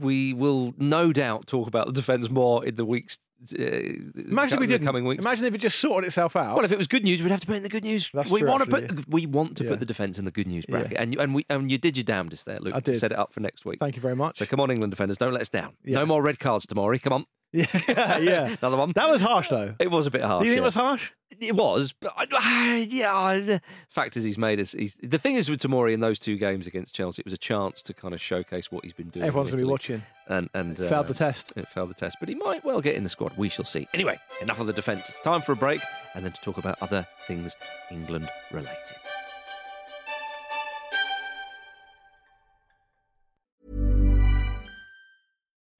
[0.01, 3.17] We will no doubt talk about the defence more in the weeks.
[3.41, 3.63] Uh,
[4.27, 4.85] Imagine if we didn't.
[4.85, 5.23] coming weeks.
[5.23, 6.55] Imagine if it just sorted itself out.
[6.57, 8.09] Well, if it was good news, we'd have to put it in the good news.
[8.13, 9.69] That's we true, want to put we want to Yeah.
[9.69, 10.79] put the defence in the good news Yeah.
[10.79, 12.99] bracket, and you and we and you did your damnedest there, Luke, I to did.
[12.99, 13.79] set it up for next week.
[13.79, 14.39] Thank you very much.
[14.39, 15.73] So come on, England defenders, don't let us down.
[15.85, 15.99] Yeah.
[15.99, 16.97] No more red cards tomorrow.
[16.97, 17.65] Come on, yeah,
[18.19, 18.55] yeah.
[18.61, 18.91] another one.
[18.93, 19.75] That was harsh, though.
[19.79, 20.43] It was a bit harsh.
[20.43, 20.63] Do you think yeah.
[20.63, 21.11] it was harsh?
[21.39, 23.39] It was, but uh, I, yeah.
[23.39, 24.73] The fact is, he's made us.
[24.73, 27.37] He's, the thing is with Tomori in those two games against Chelsea, it was a
[27.37, 29.25] chance to kind of showcase what he's been doing.
[29.25, 30.03] Everyone's going to be watching.
[30.27, 31.53] and and Failed uh, the test.
[31.55, 33.37] It failed the test, but he might well get in the squad.
[33.37, 33.87] We shall see.
[33.93, 35.09] Anyway, enough of the defence.
[35.09, 35.81] It's time for a break,
[36.15, 37.55] and then to talk about other things
[37.91, 38.98] England related.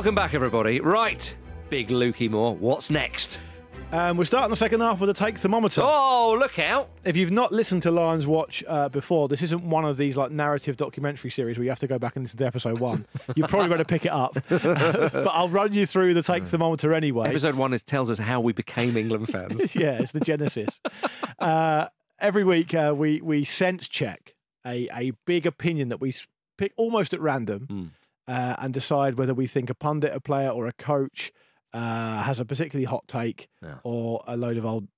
[0.00, 0.80] Welcome back, everybody.
[0.80, 1.36] Right,
[1.68, 3.38] Big Lukey Moore, what's next?
[3.92, 5.82] Um, we're starting the second half with a take thermometer.
[5.84, 6.88] Oh, look out!
[7.04, 10.30] If you've not listened to Lions Watch uh, before, this isn't one of these like
[10.30, 13.04] narrative documentary series where you have to go back and listen to episode one.
[13.36, 16.94] You're probably going to pick it up, but I'll run you through the take thermometer
[16.94, 17.28] anyway.
[17.28, 19.74] Episode one is, tells us how we became England fans.
[19.74, 20.80] yeah, it's the genesis.
[21.40, 24.34] uh, every week uh, we we sense check
[24.64, 26.14] a a big opinion that we
[26.56, 27.84] pick almost at random Hmm.
[28.30, 31.32] Uh, and decide whether we think a pundit, a player, or a coach
[31.72, 33.76] uh, has a particularly hot take Yeah.
[33.84, 34.88] or a load of old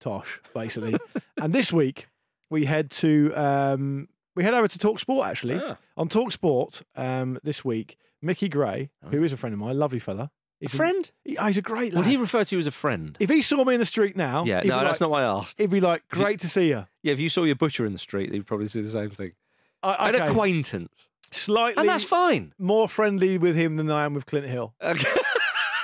[0.00, 0.94] tosh, basically.
[1.42, 2.08] and this week
[2.50, 5.60] we head to um, we head over to Talk Sport actually.
[5.62, 5.76] Ah.
[5.96, 9.98] On Talk Sport um, this week, Mickey Gray, who is a friend of mine, lovely
[9.98, 10.24] fella.
[10.24, 11.10] a He's friend?
[11.24, 12.04] he- oh, he's a great lad.
[12.04, 13.16] Would he refer to you as a friend?
[13.20, 15.20] if he saw me in the street now, Yeah, no, be that's like- not what
[15.22, 15.58] I asked.
[15.58, 17.98] He'd be like, "Great to see you." Yeah, if you saw your butcher in the
[17.98, 19.32] street, you'd probably say the same thing.
[19.82, 21.08] Uh, An acquaintance.
[21.32, 22.52] Slightly, And that's fine.
[22.58, 24.74] more friendly with him than I am with Clint Hill.
[24.82, 25.08] Okay.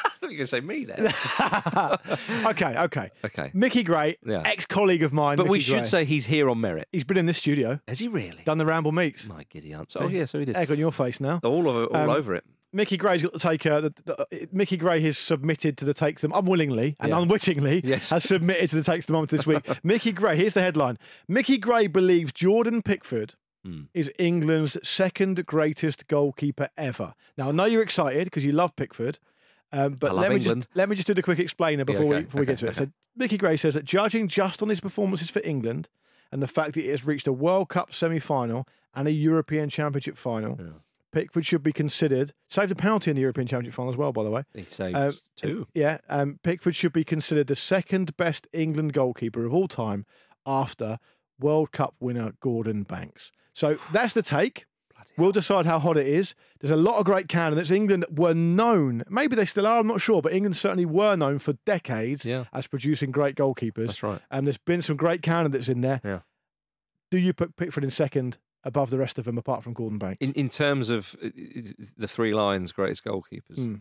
[0.04, 1.06] I thought you were going to say me then.
[2.46, 3.10] okay, okay.
[3.24, 3.50] Okay.
[3.54, 4.42] Mickey Gray, Yeah.
[4.44, 5.36] ex-colleague of mine.
[5.36, 5.84] But we Mickey should Gray.
[5.86, 6.88] say he's here on merit.
[6.92, 8.42] he's been in this studio, Has he really?
[8.44, 9.26] done the Ramble Meets.
[9.26, 9.94] My giddy aunt.
[9.98, 10.56] Oh, yeah, so he did.
[10.56, 11.40] Egg on your face now.
[11.44, 12.44] All, over, all Um, over it.
[12.72, 16.20] Mickey Gray's got to take uh, the, the, Mickey Gray has submitted to the take
[16.20, 17.20] them unwillingly and Yeah.
[17.22, 18.10] unwittingly Yes.
[18.10, 19.66] has submitted to the take thermometer this week.
[19.82, 23.82] Mickey Gray, here's the headline: Mickey Gray believes Jordan Pickford Hmm.
[23.92, 27.14] is England's second greatest goalkeeper ever.
[27.36, 29.18] Now I know you're excited because you love Pickford,
[29.72, 30.62] um, but love let me England.
[30.64, 32.68] just let me just do the quick explainer before okay, we before we get to
[32.68, 32.76] it.
[32.76, 35.88] So Mickey Gray says that judging just on his performances for England
[36.30, 40.16] and the fact that it has reached a World Cup semi-final and a European Championship
[40.16, 40.58] final.
[41.10, 42.32] Pickford should be considered.
[42.50, 44.42] Saved a penalty in the European Championship final as well, by the way.
[44.54, 45.66] He saved Uh, two.
[45.74, 50.04] Yeah, um, Pickford should be considered the second best England goalkeeper of all time
[50.46, 50.98] after
[51.40, 53.32] World Cup winner Gordon Banks.
[53.58, 54.66] So that's the take.
[55.16, 56.36] We'll decide how hot it is.
[56.60, 57.72] There's a lot of great candidates.
[57.72, 61.40] England were known, maybe they still are, I'm not sure, but England certainly were known
[61.40, 62.44] for decades Yeah.
[62.52, 63.86] as producing great goalkeepers.
[63.88, 64.20] That's right.
[64.30, 66.00] And there's been some great candidates in there.
[66.04, 66.20] Yeah.
[67.10, 70.18] Do you put Pickford in second above the rest of them, apart from Gordon Banks?
[70.20, 71.28] In, in terms of uh,
[71.96, 73.56] the three lions' greatest goalkeepers.
[73.56, 73.74] Hmm.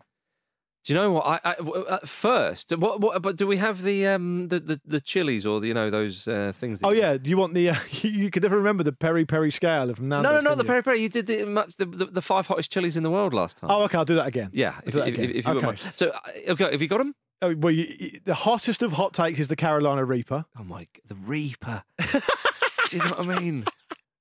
[0.83, 1.41] Do you know what?
[1.43, 1.55] I
[1.89, 3.21] at first, what, what?
[3.21, 6.27] But do we have the um the the, the chilies or the, you know those
[6.27, 6.79] uh, things?
[6.81, 7.71] Oh yeah, do you want the?
[7.71, 10.21] Uh, you could never remember the peri peri scale from now.
[10.21, 10.55] No, no, no.
[10.55, 10.99] The peri peri.
[10.99, 13.69] You did the, much, the, the the five hottest chilies in the world last time.
[13.69, 14.49] Oh, okay, I'll do that again.
[14.53, 14.75] yeah.
[14.85, 15.31] If, that if, again.
[15.31, 15.65] if, you okay.
[15.65, 15.91] mind.
[15.95, 17.15] So, uh, okay, have you got them?
[17.41, 20.45] Oh, well, you, the hottest of hot takes is the Carolina Reaper.
[20.57, 21.83] Oh my, the Reaper.
[22.11, 23.65] do you know what I mean?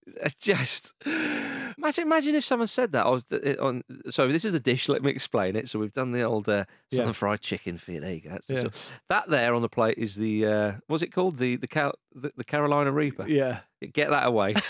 [0.07, 0.93] It's just
[1.79, 3.07] imagine, imagine if someone said that.
[3.07, 3.21] Uh,
[3.65, 4.89] on, so this is the dish.
[4.89, 5.69] Let me explain it.
[5.69, 7.13] So we've done the old uh, southern Yeah.
[7.13, 8.01] fried chicken for you.
[8.01, 8.31] There you go.
[8.31, 8.61] That's- Yeah.
[8.71, 8.71] so
[9.11, 11.39] that there on the plate is the uh, what's it called?
[11.39, 13.29] The the, Cal- the the Carolina Reaper.
[13.29, 13.61] Yeah.
[13.93, 14.55] Get that away.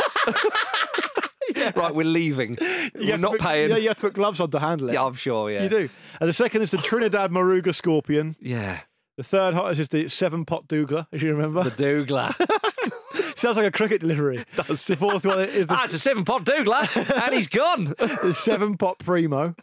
[1.75, 2.59] Right, we're leaving.
[2.61, 3.71] You we're not put, paying.
[3.71, 4.95] Yeah, you have to put gloves on to handle it.
[4.95, 5.51] Yeah, I'm sure.
[5.51, 5.89] Yeah, You do.
[6.21, 8.37] And the second is the Trinidad Moruga Scorpion.
[8.41, 8.81] Yeah,
[9.17, 11.63] The third hottest is the Seven Pot Douglas, as you remember.
[11.69, 11.71] the
[12.05, 12.35] Douglas.
[13.37, 14.45] Sounds like a cricket delivery.
[14.57, 14.87] Does.
[14.87, 17.95] The fourth one is ah, it's a seven pot Douglas, and he's gone.
[17.99, 19.55] the Seven Pot Primo.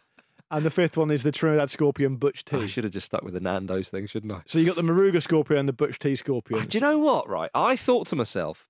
[0.50, 2.66] And the fifth one is the Trinidad Scorpion Butch I Tea.
[2.68, 4.42] should have just stuck with the Nando's thing, shouldn't I?
[4.46, 6.64] So you got the Moruga Scorpion and the Butch T Scorpion.
[6.66, 7.28] Do you know what?
[7.28, 8.68] Right, I thought to myself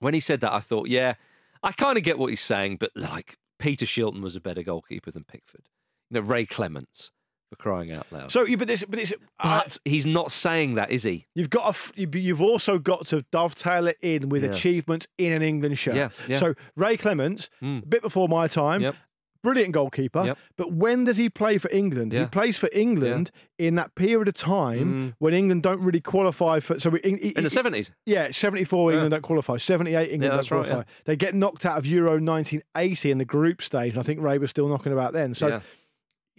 [0.00, 1.14] when he said that, I thought, yeah,
[1.62, 5.10] I kind of get what he's saying, but like Peter Shilton was a better goalkeeper
[5.10, 5.68] than Pickford.
[6.10, 7.10] You know, Ray Clemence
[7.52, 8.30] for crying out loud.
[8.32, 9.12] So, but this, but it's,
[9.42, 11.26] but he's not saying that, is he?
[11.34, 14.50] You've got to, you- you've also got to dovetail it in with Yeah.
[14.50, 15.94] achievements in an England shirt.
[15.94, 16.38] Yeah, yeah.
[16.38, 17.82] So Ray Clemence, Mm.
[17.82, 18.94] a bit before my time, Yep.
[19.42, 20.24] brilliant goalkeeper.
[20.24, 20.38] Yep.
[20.56, 22.12] But when does he play for England?
[22.12, 26.78] He plays for England in that period of time when England don't really qualify for.
[26.78, 27.36] So we, in, Mm.
[27.38, 27.90] In the seventies.
[28.06, 28.96] yeah, 74 Yeah.
[28.98, 29.56] England don't qualify.
[29.58, 30.88] 78 England Yeah, don't that's right, qualify.
[31.04, 33.92] They get knocked out of Euro 1980 in the group stage.
[33.92, 35.34] And I think Ray was still knocking about then.
[35.34, 35.60] So Yeah.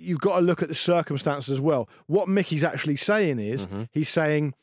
[0.04, 1.88] You've got to look at the circumstances as well.
[2.08, 3.84] What Mickey's actually saying is Mm-hmm.
[3.92, 4.54] he's saying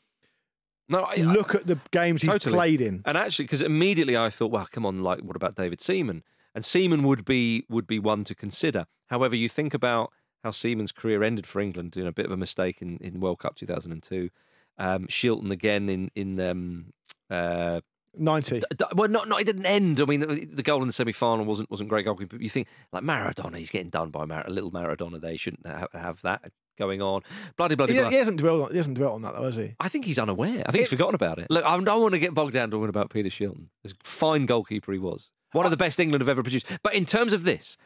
[0.89, 3.03] No, I, look at the games he's played in.
[3.05, 6.23] And actually, because immediately I thought, well, come on, like, what about David Seaman?
[6.55, 8.87] And Seaman would be would be one to consider.
[9.07, 12.37] However, you think about how Seaman's career ended for England, in a bit of a
[12.37, 14.31] mistake in, in World Cup 2002.
[14.79, 16.93] Um, Shilton again in in um,
[17.29, 17.81] uh,
[18.17, 18.61] 90.
[18.61, 20.01] d- d- well, not not it didn't end.
[20.01, 22.31] I mean, the, the goal in the semi final wasn't wasn't great goalkeeping.
[22.31, 25.21] But you think like Maradona, he's getting done by Mar- a little Maradona.
[25.21, 26.51] They shouldn't ha- have that.
[26.79, 27.21] going on.
[27.57, 28.09] Bloody, bloody, He, blah.
[28.11, 29.75] he hasn't dwelled on, he hasn't dwelt on that though, has he?
[29.79, 30.63] I think he's unaware.
[30.67, 31.49] I think he's forgotten about it.
[31.51, 33.67] Look, I don't want to get bogged down talking about Peter Shilton.
[33.85, 35.31] As a fine goalkeeper he was.
[35.53, 36.65] One of the best England have ever produced.
[36.83, 37.77] But in terms of this,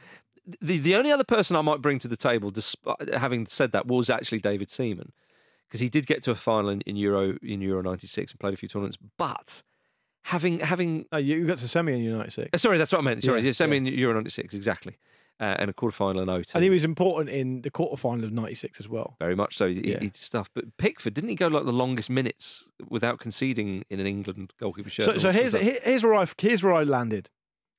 [0.60, 3.86] the, the only other person I might bring to the table, despite having said that,
[3.86, 5.12] was actually David Seaman.
[5.66, 8.54] Because he did get to a final in, in Euro in Euro '96 and played
[8.54, 8.98] a few tournaments.
[9.18, 9.62] But
[10.24, 12.50] having having No, you got to semi in United Six.
[12.52, 13.22] uh, sorry, that's what I meant.
[13.22, 14.98] Sorry, Yeah, yeah, semi in Euro '96 exactly,
[15.40, 16.52] uh, and a quarter final in 02.
[16.56, 19.16] And he was important in the quarter final of '96 as well.
[19.20, 19.68] Very much so.
[19.68, 19.98] He, Yeah.
[20.00, 20.48] he did stuff.
[20.54, 24.90] But Pickford didn't he go like the longest minutes without conceding in an England goalkeeper
[24.90, 25.04] shirt?
[25.06, 27.30] So, so here's here's where I here's where I landed.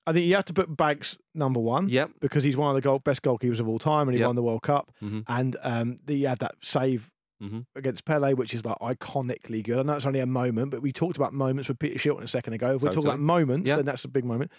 [0.08, 1.90] I think you have to put Banks number one.
[1.90, 2.12] Yep.
[2.22, 4.28] Because he's one of the goal, best goalkeepers of all time, and he Yep.
[4.28, 4.92] won the World Cup.
[5.02, 5.24] Mhm.
[5.28, 7.10] And um, the, you had that save
[7.46, 7.66] Mhm.
[7.76, 9.78] against Pele, which is like iconically good.
[9.80, 12.28] I know it's only a moment, but we talked about moments with Peter Shilton a
[12.28, 12.76] second ago.
[12.76, 13.76] If we're talking about moments, Yeah.
[13.78, 14.52] then that's a big moment.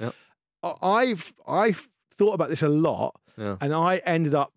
[0.62, 3.56] I've I've thought about this a lot, Yeah.
[3.60, 4.52] and I ended up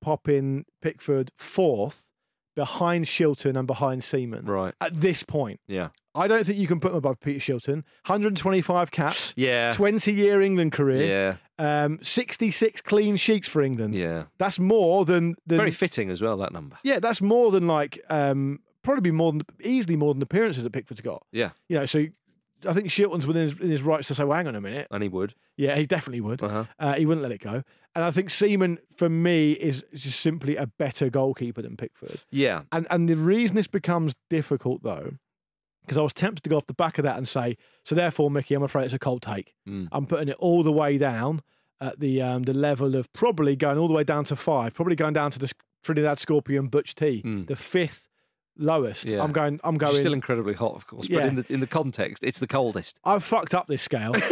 [0.00, 2.08] popping Pickford fourth
[2.56, 4.44] behind Shilton and behind Seaman.
[4.44, 4.74] Right.
[4.80, 5.90] At this point, Yeah.
[6.20, 7.82] I don't think you can put him above Peter Shilton.
[8.06, 9.72] 125 caps, Yeah.
[9.72, 11.84] 20 year England career, Yeah.
[11.84, 13.94] um, 66 clean sheets for England.
[13.94, 14.24] Yeah.
[14.38, 16.76] That's more than, than Very fitting as well, that number.
[16.84, 21.00] yeah, that's more than like um, probably more than easily more than appearances that Pickford's
[21.00, 21.24] got.
[21.32, 21.50] Yeah.
[21.68, 22.06] You know, so
[22.68, 24.86] I think Shilton's within his, in his rights to say, "Well, hang on a minute."
[24.90, 25.34] And he would.
[25.56, 26.42] Yeah, he definitely would.
[26.42, 26.64] Uh-huh.
[26.78, 27.62] Uh, he wouldn't let it go.
[27.94, 32.22] And I think Seaman, for me, is is just simply a better goalkeeper than Pickford.
[32.30, 32.62] Yeah.
[32.70, 35.12] And and the reason this becomes difficult though,
[35.82, 38.30] because I was tempted to go off the back of that and say, so therefore,
[38.30, 39.54] Mickey, I'm afraid it's a cold take.
[39.68, 39.88] Mm.
[39.92, 41.40] I'm putting it all the way down
[41.80, 44.96] at the um, the level of probably going all the way down to five, probably
[44.96, 45.50] going down to the
[45.82, 48.08] Trinidad Scorpion Butch T, the fifth
[48.56, 49.06] lowest.
[49.06, 49.10] Mm.
[49.12, 49.22] Yeah.
[49.22, 49.60] I'm going.
[49.64, 49.94] I'm going.
[49.94, 51.08] is still incredibly hot, of course.
[51.08, 51.26] But Yeah.
[51.26, 52.98] in the in the context, it's the coldest.
[53.04, 54.14] I've fucked up this scale.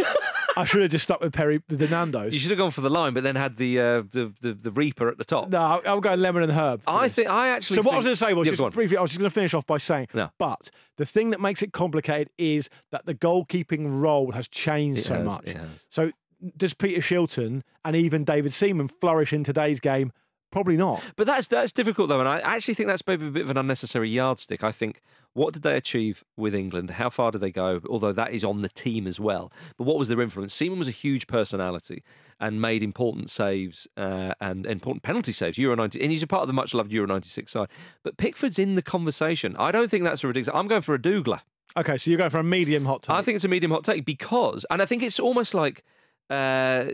[0.61, 2.33] I should have just stuck with peri with the Nando's.
[2.33, 4.71] You should have gone for the line, but then had the uh, the, the the
[4.71, 5.49] Reaper at the top.
[5.49, 6.83] No, I'll, I'll go lemon and herb.
[6.83, 7.15] for I this.
[7.15, 7.77] think I actually.
[7.77, 8.71] So what I was going to say was Yeah, just go on.
[8.71, 8.97] briefly.
[8.97, 10.29] I was just going to finish off by saying, No.
[10.37, 15.05] but the thing that makes it complicated is that the goalkeeping role has changed It
[15.05, 15.41] so has, much.
[15.45, 15.85] it has.
[15.89, 16.11] So
[16.55, 20.11] does Peter Shilton and even David Seaman flourish in today's game?
[20.51, 21.03] Probably not.
[21.15, 23.57] But that's that's difficult though, and I actually think that's maybe a bit of an
[23.57, 24.63] unnecessary yardstick.
[24.63, 25.01] I think
[25.33, 26.91] what did they achieve with England?
[26.91, 27.81] How far did they go?
[27.87, 29.51] Although that is on the team as well.
[29.77, 30.53] But what was their influence?
[30.55, 32.03] Seaman was a huge personality
[32.39, 35.59] and made important saves uh, and important penalty saves.
[35.59, 37.69] Euro ninety, and he's a part of the much loved Euro ninety six side.
[38.03, 39.55] But Pickford's in the conversation.
[39.57, 40.57] I don't think that's a ridiculous.
[40.57, 41.41] I'm going for a Douglas.
[41.77, 43.15] Okay, so you're going for a medium hot take.
[43.15, 45.83] I think it's a medium hot take because, and I think it's almost like,
[46.31, 46.85] uh,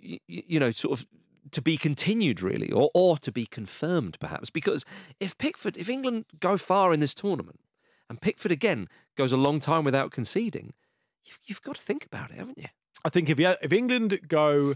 [0.00, 1.06] you know, sort of
[1.52, 4.50] to be continued, really, or or to be confirmed, perhaps.
[4.50, 4.84] Because
[5.20, 7.60] if Pickford, if England go far in this tournament,
[8.08, 10.74] and Pickford again goes a long time without conceding,
[11.24, 12.68] you've, you've got to think about it, haven't you?
[13.04, 14.74] I think if you, if England go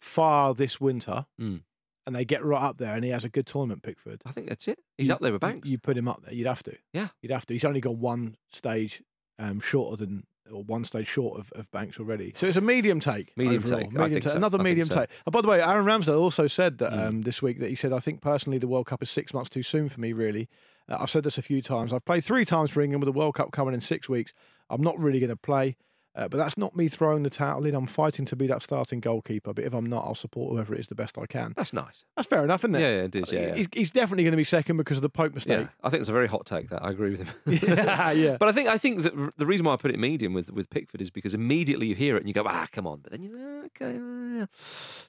[0.00, 1.62] far this winter Mm.
[2.06, 4.48] and they get right up there and he has a good tournament, Pickford, I think
[4.48, 4.78] that's it.
[4.96, 5.68] He's you- up there with Banks.
[5.68, 6.34] You, put him up there.
[6.34, 6.76] You'd have to.
[6.92, 7.08] Yeah.
[7.22, 7.54] You'd have to.
[7.54, 9.02] He's only gone one stage
[9.38, 12.32] um, shorter than, or one stage short of, of Banks already.
[12.36, 13.36] So it's a medium take.
[13.36, 13.80] Medium overall.
[13.80, 13.86] take.
[13.88, 14.30] I Medium think take.
[14.32, 14.36] so.
[14.36, 14.94] Another I think medium so.
[15.00, 15.08] take.
[15.26, 17.06] Oh, by the way, Aaron Ramsdale also said that Mm.
[17.08, 19.50] um, this week that he said, I think personally the World Cup is six months
[19.50, 20.48] too soon for me, really.
[20.88, 21.92] Uh, I've said this a few times.
[21.92, 24.32] I've played three times for England with the World Cup coming in six weeks.
[24.68, 25.76] I'm not really going to play.
[26.14, 27.74] Uh, but that's not me throwing the towel in.
[27.74, 29.54] I'm fighting to be that starting goalkeeper.
[29.54, 31.52] But if I'm not, I'll support whoever it is the best I can.
[31.56, 32.04] That's nice.
[32.16, 32.80] That's fair enough, isn't it?
[32.80, 33.54] Yeah, yeah, it is, yeah, yeah.
[33.54, 35.60] He's, he's definitely going to be second because of the Pope mistake.
[35.60, 36.68] Yeah, I think it's a very hot take.
[36.70, 37.34] That I agree with him.
[37.46, 38.36] Yeah, yeah.
[38.38, 40.68] But I think I think that the reason why I put it medium with, with
[40.70, 43.00] Pickford is because immediately you hear it and you go, ah, come on.
[43.00, 43.98] But then you, ah, okay,
[44.42, 44.46] ah.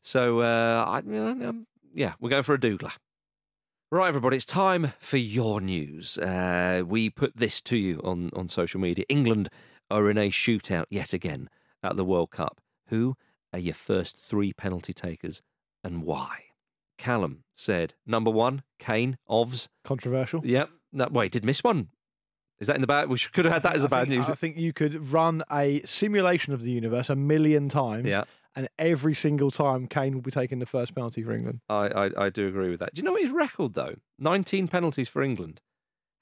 [0.04, 2.92] So uh, I, yeah, um, yeah, we're going for a dougler.
[3.94, 6.18] Right, everybody, it's time for your news.
[6.18, 9.04] Uh, we put this to you on, on social media.
[9.10, 9.50] England
[9.92, 11.50] are in a shootout yet again
[11.84, 12.62] at the World Cup.
[12.88, 13.16] Who
[13.54, 15.42] are your first three penalty takers
[15.84, 16.46] and why?
[16.98, 19.68] Callum said, number one, Kane, Ovs.
[19.84, 20.42] Controversial.
[20.46, 20.70] Yep.
[20.94, 21.90] No, wait, did miss one.
[22.60, 23.10] Is that in the bad?
[23.10, 24.30] We should, could have had that as the bad think, news.
[24.30, 28.26] I think you could run a simulation of the universe a million times, Yeah.
[28.56, 31.62] and every single time Kane will be taking the first penalty for England.
[31.68, 32.94] I, I, I do agree with that.
[32.94, 33.96] Do you know what his record, though?
[34.20, 35.60] 19 penalties for England.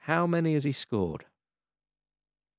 [0.04, 1.26] How many has he scored?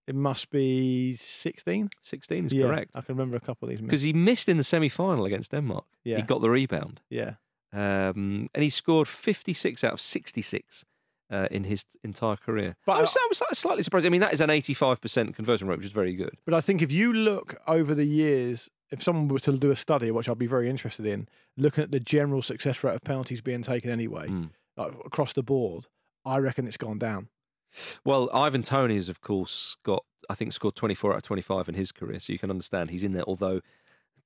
[0.06, 1.90] It must be 16?
[2.02, 2.90] 16 is yeah, correct.
[2.96, 3.80] I can remember a couple of these.
[3.80, 5.84] Because he missed in the semi final against Denmark.
[6.04, 7.00] yeah, He got the rebound.
[7.10, 7.34] Yeah.
[7.72, 10.84] Um, and he scored 56 out of 66
[11.30, 12.74] uh, in his entire career.
[12.86, 14.06] But I was, I was slightly surprised.
[14.06, 16.34] I mean, that is an 85% conversion rate, which is very good.
[16.44, 19.76] But I think if you look over the years, if someone was to do a
[19.76, 23.40] study, which I'd be very interested in, looking at the general success rate of penalties
[23.40, 24.50] being taken anyway, Mm.
[24.76, 25.86] like across the board,
[26.24, 27.28] I reckon it's gone down.
[28.04, 31.74] Well, Ivan Toney has, of course, got, I think, scored 24 out of 25 in
[31.74, 32.20] his career.
[32.20, 33.60] So you can understand he's in there, although,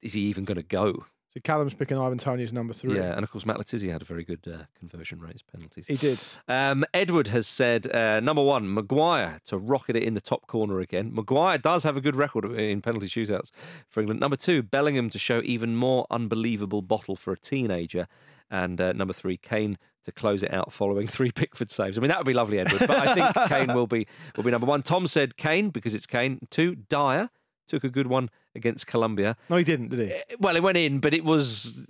[0.03, 2.95] is he even going to go So Callum's picking Ivan Toney as number three.
[2.97, 5.89] Yeah, and of course Matt Le Tissier had a very good uh, conversion rate penalties.
[5.89, 6.21] He did.
[6.47, 10.79] Um, Edward has said uh, number one, Maguire to rocket it in the top corner
[10.79, 11.13] again.
[11.13, 13.51] Maguire does have a good record in penalty shootouts
[13.89, 14.21] for England.
[14.21, 18.07] Number two, Bellingham to show even more unbelievable bottle for a teenager.
[18.49, 21.99] And uh, number three, Kane to close it out following three Pickford saves.
[21.99, 22.79] I mean, that would be lovely, Edward.
[22.87, 24.07] But I think Kane will be
[24.37, 24.83] will be number one.
[24.83, 26.47] Tom said Kane because it's Kane.
[26.49, 27.31] Two, Dier
[27.67, 29.37] took a good one against Colombia.
[29.51, 30.37] No, he didn't, did he?
[30.39, 31.87] Well, it went in, but it was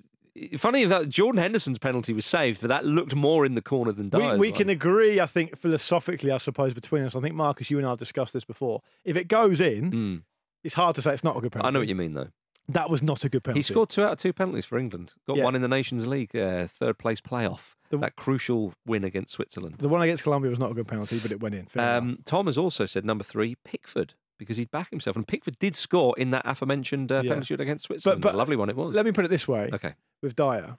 [0.56, 4.10] funny that Jordan Henderson's penalty was saved, but that looked more in the corner than
[4.12, 4.58] We, Dier's we one.
[4.58, 7.14] can agree, I think, philosophically, I suppose, between us.
[7.14, 8.80] I think, Marcus, you and I have discussed this before.
[9.04, 10.24] If it goes in,
[10.62, 11.68] it's hard to say it's not a good penalty.
[11.68, 12.28] I know what you mean, though.
[12.66, 13.58] That was not a good penalty.
[13.58, 15.12] He scored two out of two penalties for England.
[15.26, 15.44] Got Yeah.
[15.44, 17.74] one in the Nations League, uh, third place playoff.
[17.90, 19.76] that crucial win against Switzerland.
[19.78, 21.68] The one against Colombia was not a good penalty, but it went in.
[21.78, 25.16] Um, Tom has also said number three, Pickford, because he'd back himself.
[25.16, 27.30] And Pickford did score in that aforementioned uh, Yeah.
[27.30, 28.24] penalty shoot against Switzerland.
[28.24, 28.94] a lovely one it was.
[28.94, 29.70] Let me put it this way.
[29.72, 29.94] Okay.
[30.22, 30.78] With Dier,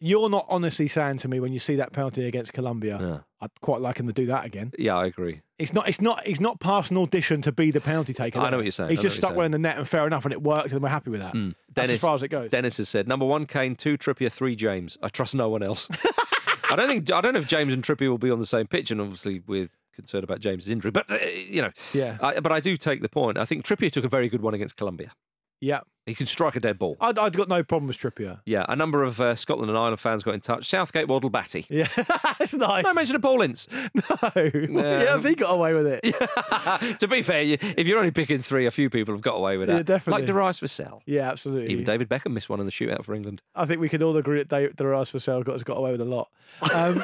[0.00, 3.24] you're not honestly saying to me when you see that penalty against Colombia.
[3.40, 4.72] I'd quite like him to do that again.
[4.78, 5.42] Yeah, I agree.
[5.58, 5.88] It's not.
[5.88, 6.26] It's not.
[6.26, 8.38] He's not passed an audition to be the penalty taker.
[8.38, 10.24] I know what you're saying, He's just stuck one in the net, and fair enough,
[10.24, 11.32] and it worked, and we're happy with that.
[11.32, 12.50] That's Dennis, as far as it goes.
[12.50, 14.98] Dennis has said number one, Kane, two, Trippier, three, James.
[15.02, 15.88] I trust no one else.
[16.70, 18.66] I don't think I don't know if James and Trippier will be on the same
[18.66, 20.90] pitch, and obviously we're concerned about James's injury.
[20.92, 21.16] But uh,
[21.48, 22.18] you know, Yeah.
[22.20, 23.36] I, but I do take the point.
[23.38, 25.10] I think Trippier took a very good one against Colombia.
[25.58, 26.98] Yeah, He can strike a dead ball.
[27.00, 28.40] I'd, I'd got no problem with Trippier.
[28.44, 30.66] Yeah, a number of uh, Scotland and Ireland fans got in touch.
[30.66, 31.64] Southgate Waddle Batty.
[31.70, 32.84] Yeah, that's nice.
[32.84, 33.66] No mention of Paul Ince.
[33.96, 36.98] No, yeah, has he got away with it?
[37.00, 39.56] to be fair, you, if you're only picking three, a few people have got away
[39.56, 39.76] with that.
[39.76, 40.20] Yeah, definitely.
[40.20, 41.00] Like Darius Vassell.
[41.06, 41.72] Yeah, absolutely.
[41.72, 43.40] Even David Beckham missed one in the shootout for England.
[43.54, 46.04] I think we could all agree that Darius Vassell got has got away with a
[46.04, 46.28] lot.
[46.74, 47.02] Um,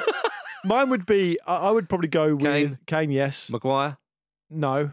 [0.63, 2.69] mine would be I, I would probably go Kane.
[2.69, 3.11] with Kane.
[3.11, 3.97] Yes, Maguire,
[4.49, 4.91] no,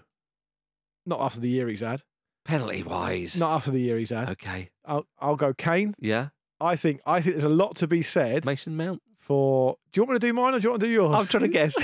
[1.07, 2.03] not after the year he's had.
[2.45, 3.37] penalty wise.
[3.39, 4.31] Not after the year he's had.
[4.31, 4.71] Okay.
[4.85, 5.95] I'll I'll go Kane.
[5.99, 6.29] Yeah.
[6.61, 9.01] I think I think there's a lot to be said Mason Mount.
[9.17, 9.77] for.
[9.93, 11.15] Do you want me to do mine or do you want to do yours?
[11.17, 11.75] I'm trying to guess.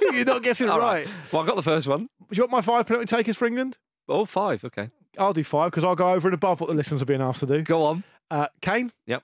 [0.12, 1.06] You're not guessing All right.
[1.32, 2.08] Well, I got the first one.
[2.30, 3.78] Do you want my five penalty takers for England?
[4.08, 4.64] Oh, five.
[4.64, 4.90] Okay.
[5.18, 7.40] I'll do five because I'll go over and above what the listeners are being asked
[7.40, 7.62] to do.
[7.62, 8.04] Go on.
[8.30, 8.90] Uh, Kane.
[9.06, 9.22] Yep.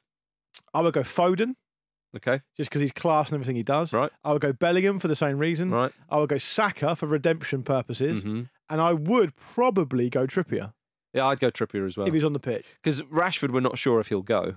[0.75, 1.55] I would go Foden
[2.17, 2.41] Okay.
[2.57, 3.93] just because he's class and everything he does.
[3.93, 4.11] Right.
[4.25, 5.71] I would go Bellingham for the same reason.
[5.71, 5.93] Right.
[6.09, 10.73] I would go Saka for redemption purposes, hmm and I would probably go Trippier
[11.15, 12.07] Yeah, I'd go Trippier as well.
[12.07, 12.67] if he's on the pitch.
[12.83, 14.57] Because Rashford, we're not sure if he'll go.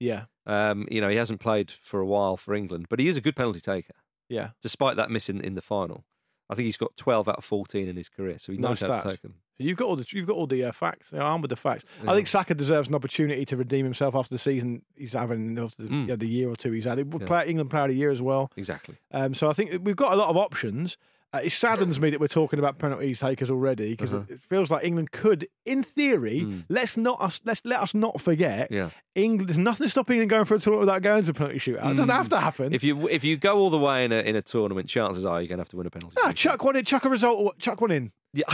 [0.00, 3.16] Yeah, Um, you know, he hasn't played for a while for England, but he is
[3.16, 3.94] a good penalty taker,
[4.28, 4.50] yeah.
[4.62, 6.04] despite that missing in the final.
[6.50, 8.90] I think he's got 12 out of 14 in his career, so he knows Nice
[8.90, 9.34] how to take them.
[9.60, 11.10] You've got all the you've got all the uh, facts.
[11.12, 11.84] You know, I'm with the facts.
[12.04, 12.12] Yeah.
[12.12, 15.82] I think Saka deserves an opportunity to redeem himself after the season he's having, after
[15.82, 16.06] the, Mm.
[16.06, 16.98] know, the year or two he's had.
[17.00, 17.26] It would Yeah.
[17.28, 18.52] play England Player of the Year as well.
[18.56, 18.96] Exactly.
[19.10, 20.96] Um, so I think we've got a lot of options.
[21.34, 24.24] Uh, it saddens me that we're talking about penalty takers already because Uh-huh.
[24.30, 26.64] it, feels like England could, in theory, Mm.
[26.70, 28.70] let's not us let's let us not forget.
[28.70, 28.90] Yeah.
[29.14, 31.90] England, there's nothing stopping England going for a tournament without going to a penalty shootout.
[31.92, 32.12] It doesn't Mm.
[32.16, 32.72] have to happen.
[32.72, 35.40] If you if you go all the way in a in a tournament, chances are
[35.42, 36.16] you're going to have to win a penalty.
[36.22, 36.34] Ah, shootout.
[36.36, 38.12] chuck one in, chuck a result, chuck one in.
[38.32, 38.44] Yeah.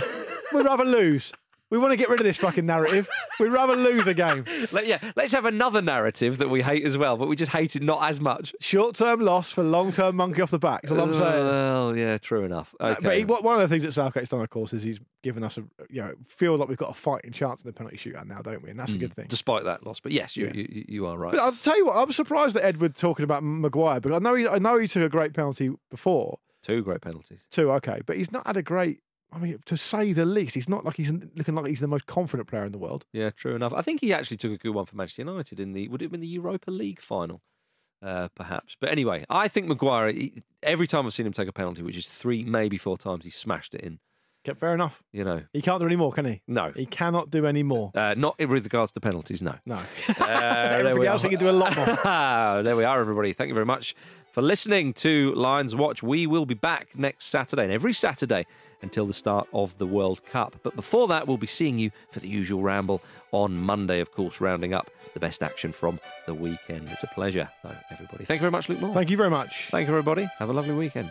[0.52, 1.32] We'd rather lose.
[1.74, 3.08] We want to get rid of this fucking narrative.
[3.40, 4.44] We'd rather lose a game.
[4.70, 7.74] Let, yeah, let's have another narrative that we hate as well, but we just hate
[7.74, 8.54] it not as much.
[8.60, 10.82] Short term loss for long term monkey off the back.
[10.82, 11.44] That's all I'm saying.
[11.44, 12.76] Well, yeah, true enough.
[12.78, 13.00] Uh, Okay.
[13.02, 15.58] But he, one of the things that Southgate's done, of course, is he's given us
[15.58, 18.38] a you know feel like we've got a fighting chance in the penalty shootout now,
[18.38, 18.70] don't we?
[18.70, 19.26] And that's a Mm, good thing.
[19.28, 20.52] Despite that loss, but yes, you Yeah.
[20.54, 21.32] you, you are right.
[21.32, 24.34] But I'll tell you what, I'm surprised that Edward talking about Maguire because I know
[24.36, 27.40] he, I know he took a great penalty before Two great penalties.
[27.50, 29.00] Two, Okay, but he's not had a great.
[29.34, 32.06] I mean, to say the least, he's not like he's looking like he's the most
[32.06, 33.04] confident player in the world.
[33.12, 33.72] Yeah, true enough.
[33.72, 36.06] I think he actually took a good one for Manchester United in the would it
[36.06, 37.42] have been the Europa League final,
[38.00, 38.76] uh, perhaps.
[38.80, 40.12] But anyway, I think Maguire.
[40.12, 43.24] He, every time I've seen him take a penalty, which is three, maybe four times,
[43.24, 43.98] he smashed it in.
[44.46, 45.02] Okay, fair enough.
[45.12, 46.42] You know, He can't do any more, can he?
[46.46, 47.90] no, He cannot do any more.
[47.94, 49.40] uh, not with regards to the penalties.
[49.40, 49.54] No.
[49.64, 49.74] No.
[49.76, 49.80] Uh,
[50.18, 51.28] there Everything we else are.
[51.28, 51.86] he can do a lot more.
[52.62, 53.32] there we are, everybody.
[53.32, 53.94] Thank you very much
[54.30, 56.02] for listening to Lions Watch.
[56.02, 58.44] We will be back next Saturday and every Saturday
[58.82, 60.56] until the start of the World Cup.
[60.62, 63.00] But before that, we'll be seeing you for the usual ramble
[63.32, 66.88] on Monday, of course, rounding up the best action from the weekend.
[66.90, 68.26] It's a pleasure, though, everybody.
[68.26, 68.92] Thank you very much, Luke Moore.
[68.92, 69.68] Thank you very much.
[69.70, 70.28] Thank you, everybody.
[70.38, 71.10] Have a lovely weekend.